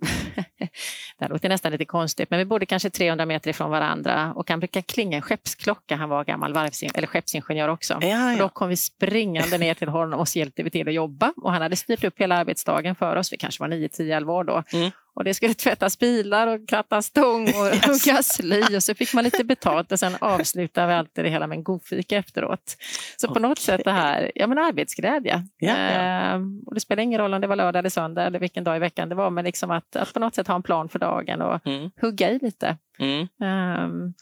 [1.18, 4.50] det här låter nästan lite konstigt, men vi bodde kanske 300 meter ifrån varandra och
[4.50, 5.96] han brukade klinga en skeppsklocka.
[5.96, 7.98] Han var gammal varvsin- eller skeppsingenjör också.
[8.00, 8.48] Ja, Och då ja.
[8.48, 11.32] kom vi springande ner till honom och så hjälpte vi till att jobba.
[11.36, 13.32] Och han hade styrt upp hela arbetsdagen för oss.
[13.32, 14.62] Vi kanske var 9, 10, 11 år då.
[14.72, 14.90] Mm.
[15.18, 17.52] Och det skulle tvättas bilar och krattas stång och
[17.86, 21.46] huggas sly och så fick man lite betalt och sen avslutade vi alltid det hela
[21.46, 22.76] med en god fika efteråt.
[23.16, 25.42] Så på något sätt det här, ja men arbetsglädje.
[25.58, 25.76] Ja, ja.
[25.76, 28.76] Ehm, och det spelar ingen roll om det var lördag eller söndag eller vilken dag
[28.76, 30.98] i veckan det var, men liksom att, att på något sätt ha en plan för
[30.98, 31.90] dagen och Mm.
[32.00, 32.76] hugga i lite.
[32.98, 33.28] Mm.
[33.42, 34.14] Ehm,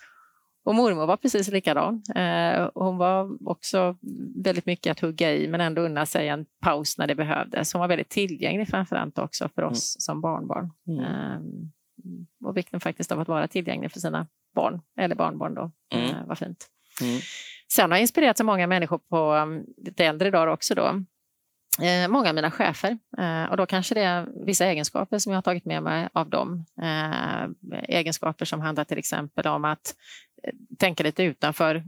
[0.67, 2.03] och mormor var precis likadan.
[2.17, 3.97] Uh, hon var också
[4.45, 7.73] väldigt mycket att hugga i men ändå unna sig en paus när det behövdes.
[7.73, 10.71] Hon var väldigt tillgänglig framförallt också för oss som barnbarn.
[10.89, 11.05] Mm.
[11.05, 11.73] Ehm,
[12.45, 16.11] och vikten faktiskt av att vara tillgänglig för sina barn, eller barnbarn då, Mm.
[16.11, 16.67] eh, var fint.
[17.03, 17.21] Mm.
[17.73, 21.05] Sen har jag inspirerat så många människor på um, lite äldre dagar också då.
[21.83, 22.99] Eh, många av mina chefer.
[23.19, 26.31] Eh, och då kanske det är vissa egenskaper som jag har tagit med mig av
[26.31, 26.65] dem.
[26.83, 27.49] Eh,
[27.89, 30.26] egenskaper som handlar till exempel om att eh,
[30.79, 31.85] tänka lite utanför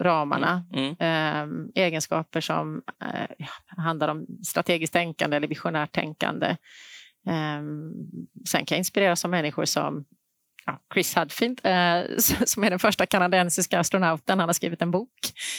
[0.00, 0.64] ramarna.
[0.72, 0.96] Mm.
[0.98, 6.46] Eh, egenskaper som eh, handlar om strategiskt tänkande eller visionärt tänkande.
[7.26, 7.62] Eh,
[8.48, 10.04] sen kan jag inspireras av människor som
[10.66, 14.38] ja, Chris Hadfield, eh, som är den första kanadensiska astronauten.
[14.38, 15.10] Han har skrivit en bok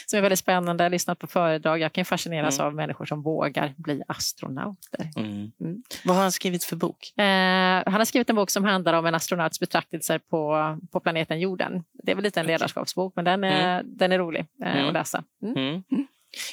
[0.05, 0.83] som är väldigt spännande.
[0.83, 1.79] Jag har lyssnat på föredrag.
[1.79, 2.67] Jag kan fascineras Mm.
[2.67, 5.09] av människor som vågar bli astronauter.
[5.15, 5.51] Mm.
[5.61, 5.83] Mm.
[6.05, 7.13] Vad har han skrivit för bok?
[7.17, 7.23] Eh,
[7.85, 11.83] han har skrivit en bok som handlar om en astronauts betraktelser på, på planeten jorden.
[12.03, 14.87] Det är väl lite en ledarskapsbok, men den är, den är rolig eh, Mm.
[14.87, 15.23] att läsa.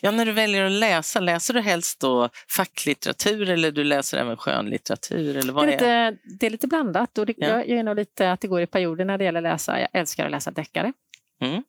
[0.03, 4.37] Ja, när du väljer att läsa, läser du helst då facklitteratur eller du läser även
[4.37, 5.37] skönlitteratur?
[5.37, 7.47] Eller Det, vad är är lite, det är lite blandat och det, Ja.
[7.49, 9.81] jag är nog lite att det går i perioder när det gäller att läsa.
[9.81, 10.93] Jag älskar att läsa deckare.
[11.41, 11.63] Mm.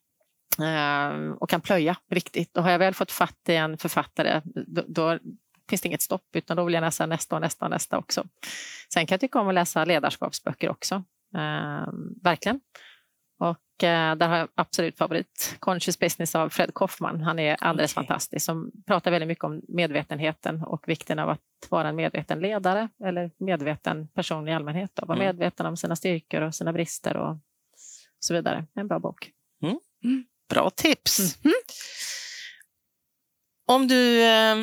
[0.59, 2.57] Eh, och kan plöja riktigt.
[2.57, 5.19] Och har jag väl fått fatt i en författare, då, då
[5.69, 8.25] finns det inget stopp, utan då vill jag läsa nästa och nästa och nästa också.
[8.93, 10.95] Sen kan jag tycka om att läsa ledarskapsböcker också.
[11.35, 11.87] Eh,
[12.23, 12.59] verkligen.
[13.83, 17.21] Eh, där har jag absolut favorit Conscious Business av Fred Kaufman.
[17.21, 18.07] Han är alldeles Okej.
[18.07, 22.89] fantastisk som pratar väldigt mycket om medvetenheten och vikten av att vara en medveten ledare
[23.05, 24.91] eller medveten person i allmänhet.
[24.93, 25.05] Då.
[25.05, 25.27] Vara Mm.
[25.27, 27.37] medveten om sina styrkor och sina brister och
[28.19, 28.65] så vidare.
[28.75, 29.31] En bra bok.
[30.49, 31.37] Bra tips.
[31.43, 31.53] Mhm.
[33.67, 34.55] Om du eh,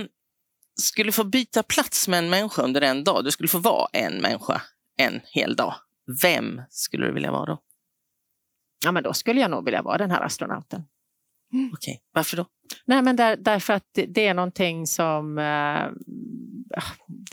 [0.81, 4.17] skulle få byta plats med en människa under en dag, du skulle få vara en
[4.17, 4.63] människa
[4.99, 5.75] en hel dag.
[6.23, 7.63] Vem skulle du vilja vara då?
[8.85, 10.83] Ja, men då skulle jag nog vilja vara den här astronauten.
[11.73, 12.47] Okej, Varför då?
[12.85, 15.39] Nej, men där, därför att det, det är någonting som...
[15.39, 15.91] Eh,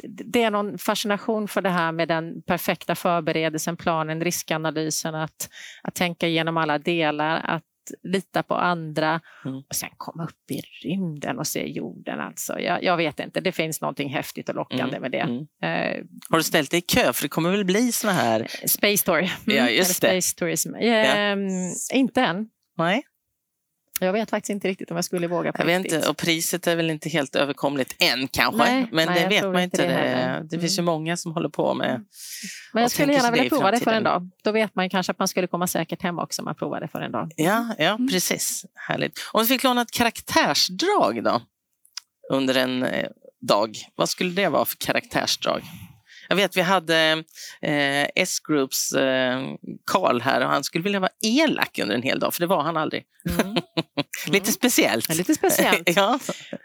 [0.04, 5.50] det- det är någon fascination för det här med den perfekta förberedelsen, planen, riskanalysen, att,
[5.84, 7.64] att tänka igenom alla delar, att
[8.03, 9.57] lita på andra Mm.
[9.57, 12.19] och sen komma upp i rymden och se jorden.
[12.19, 12.59] Alltså.
[12.59, 15.19] Jag, jag vet inte, det finns någonting häftigt och lockande Mm, med det.
[15.19, 15.39] mm.
[15.63, 17.13] Eh, Har du ställt dig i kö?
[17.13, 18.47] För det kommer väl bli såna här...
[18.67, 19.29] space Tour.
[19.45, 20.21] Ja, just Eller det.
[20.21, 20.75] Space tourism.
[20.75, 22.47] Eh, Inte än.
[22.77, 23.03] Nej,
[24.00, 25.94] Jag vet faktiskt inte riktigt om jag skulle våga på jag vet riktigt.
[25.94, 26.10] inte.
[26.10, 28.64] Och priset är väl inte helt överkomligt än kanske.
[28.64, 30.86] Nej, men nej, det vet man inte det Det, det finns ju Mm.
[30.94, 32.06] många som håller på med...
[32.74, 34.30] Men jag skulle gärna vilja prova det för en dag.
[34.44, 36.88] Då vet man kanske att man skulle komma säkert hem också om man provar det
[36.88, 37.32] för en dag.
[37.36, 38.66] Ja, ja precis.
[38.76, 39.20] Härligt.
[39.32, 41.41] Om du fick låna ett karaktärsdrag då?
[42.32, 43.08] Under en eh,
[43.41, 45.62] dag, vad skulle det vara för karaktärsdrag?
[46.30, 47.24] Jag vet vi hade
[47.61, 49.41] eh, S-Groups eh,
[49.86, 52.63] Karl här och han skulle vilja vara elak under en hel dag, för det var
[52.63, 53.03] han aldrig.
[53.39, 53.55] Mm.
[54.28, 55.05] Lite speciellt.
[55.09, 55.89] Ja, lite speciellt.
[55.95, 56.19] ja.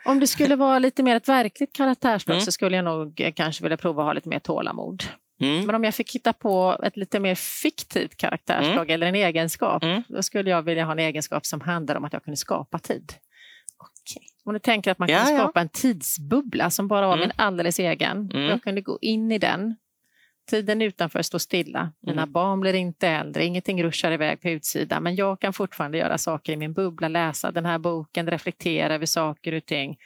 [0.05, 2.45] Om det skulle vara lite mer ett verkligt karaktärsdrag Mm.
[2.45, 5.03] så skulle jag nog eh, kanske vilja prova att ha lite mer tålamod.
[5.41, 5.67] Mm.
[5.67, 10.03] Men om jag fick hitta på ett lite mer fiktivt karaktärsdrag eller en egenskap, Mm.
[10.09, 13.13] då skulle jag vilja ha en egenskap som handlar om att jag kunde skapa tid.
[14.49, 15.39] Om du tänker att man Ja, kan ja.
[15.39, 17.29] skapa en tidsbubbla som bara var Mm.
[17.29, 18.31] min alldeles egen.
[18.35, 18.43] Mm.
[18.47, 19.77] Jag kunde gå in i den.
[20.51, 21.93] Tiden utanför står stilla.
[22.03, 22.33] Mina Mm.
[22.33, 25.03] barn blir inte äldre, ingenting ruschar iväg på utsidan.
[25.03, 29.07] Men jag kan fortfarande göra saker i min bubbla, läsa den här boken, reflektera över
[29.07, 29.97] saker och ting.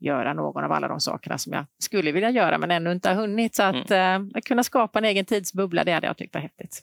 [0.00, 3.16] Göra någon av alla de sakerna som jag skulle vilja göra men ännu inte har
[3.16, 3.54] hunnit.
[3.54, 6.82] Så att, eh, att kunna skapa en egen tidsbubbla, det hade jag tyckt var häftigt.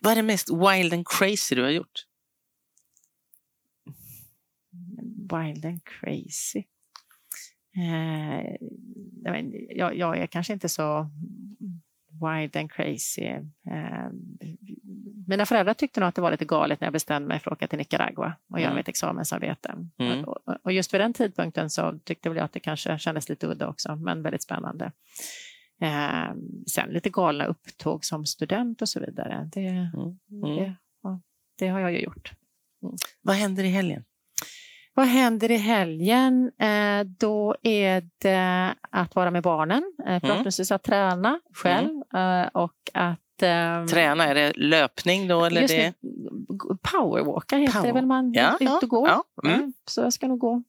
[0.00, 2.02] Vad är det mest wild and crazy du har gjort?
[5.32, 6.64] Wild and crazy.
[7.76, 8.56] Eh,
[9.76, 11.10] jag, jag, är kanske inte så
[12.22, 13.24] wild and crazy.
[13.70, 14.08] Eh,
[15.26, 17.56] mina föräldrar tyckte nog att det var lite galet när jag bestämde mig för att
[17.56, 18.76] åka till Nicaragua och göra Mm.
[18.76, 19.74] mitt examensarbete.
[19.98, 20.24] Mm.
[20.24, 23.46] Och, och- just vid den tidpunkten så tyckte väl jag att det kanske kändes lite
[23.46, 24.92] udda också, men väldigt spännande.
[25.80, 26.34] Eh,
[26.66, 29.50] sen lite galna upptåg som student och så vidare.
[29.52, 30.16] Det, Mm.
[30.56, 31.20] det, ja,
[31.58, 32.32] det har jag ju gjort.
[33.22, 34.04] Vad händer i helgen?
[34.96, 36.52] Vad händer i helgen?
[36.58, 42.48] Eh, då är det att vara med barnen, eh, förhoppningsvis att träna själv mm.
[42.54, 45.44] och att ehm, Träna, är det löpning då?
[45.44, 45.94] Eller det...
[46.92, 47.86] Powerwalka heter Power.
[47.86, 49.08] det väl, man ja, ut och går.
[49.08, 49.72] Ja, mm.
[49.86, 50.62] Så jag ska nog gå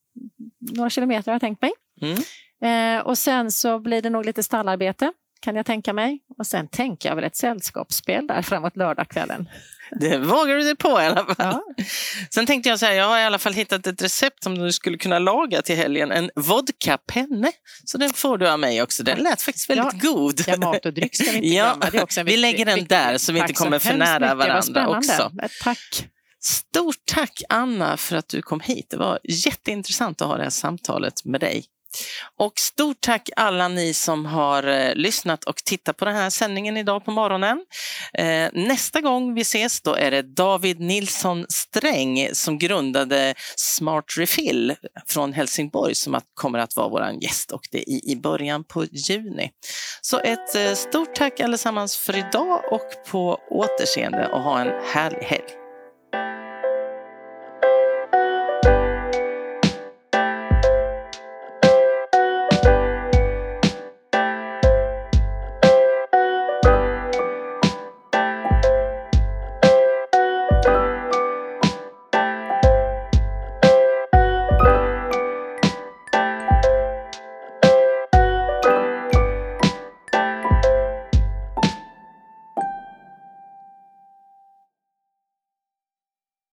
[0.60, 1.72] några kilometer har jag tänkt mig.
[2.02, 3.02] Mm.
[3.06, 6.20] och sen så blir det nog lite stallarbete kan jag tänka mig.
[6.38, 9.50] Och sen tänker jag väl ett sällskapsspel där framåt lördagskvällen.
[10.00, 11.36] Det vågar du dig på i alla fall.
[11.38, 11.62] Ja.
[12.30, 14.72] Sen tänkte jag så här, jag har i alla fall hittat ett recept som du
[14.72, 16.12] skulle kunna laga till helgen.
[16.12, 17.52] En vodka-penne.
[17.86, 19.04] Så den får du av mig också.
[19.04, 20.12] Den lät faktiskt väldigt ja.
[20.12, 20.44] god.
[20.48, 21.90] Ja, mat och dryck ska vi inte glömma.
[21.92, 25.32] Det är också vi lägger den där så vi inte kommer för nära varandra också.
[25.64, 26.08] Tack.
[26.40, 28.88] Stort tack Anna för att du kom hit.
[28.90, 31.66] Det var jätteintressant att ha det här samtalet med dig.
[32.38, 36.78] Och stort tack alla ni som har eh, lyssnat och tittat på den här sändningen
[36.78, 37.66] idag på morgonen.
[38.14, 44.76] Eh, nästa gång vi ses då är det David Nilsson Sträng som grundade Smart Refill
[45.08, 49.52] från Helsingborg som kommer att vara vår gäst och det är i början på juni.
[50.02, 55.26] Så ett eh, stort tack allesammans för idag och på återseende och ha en härlig
[55.26, 55.67] helg.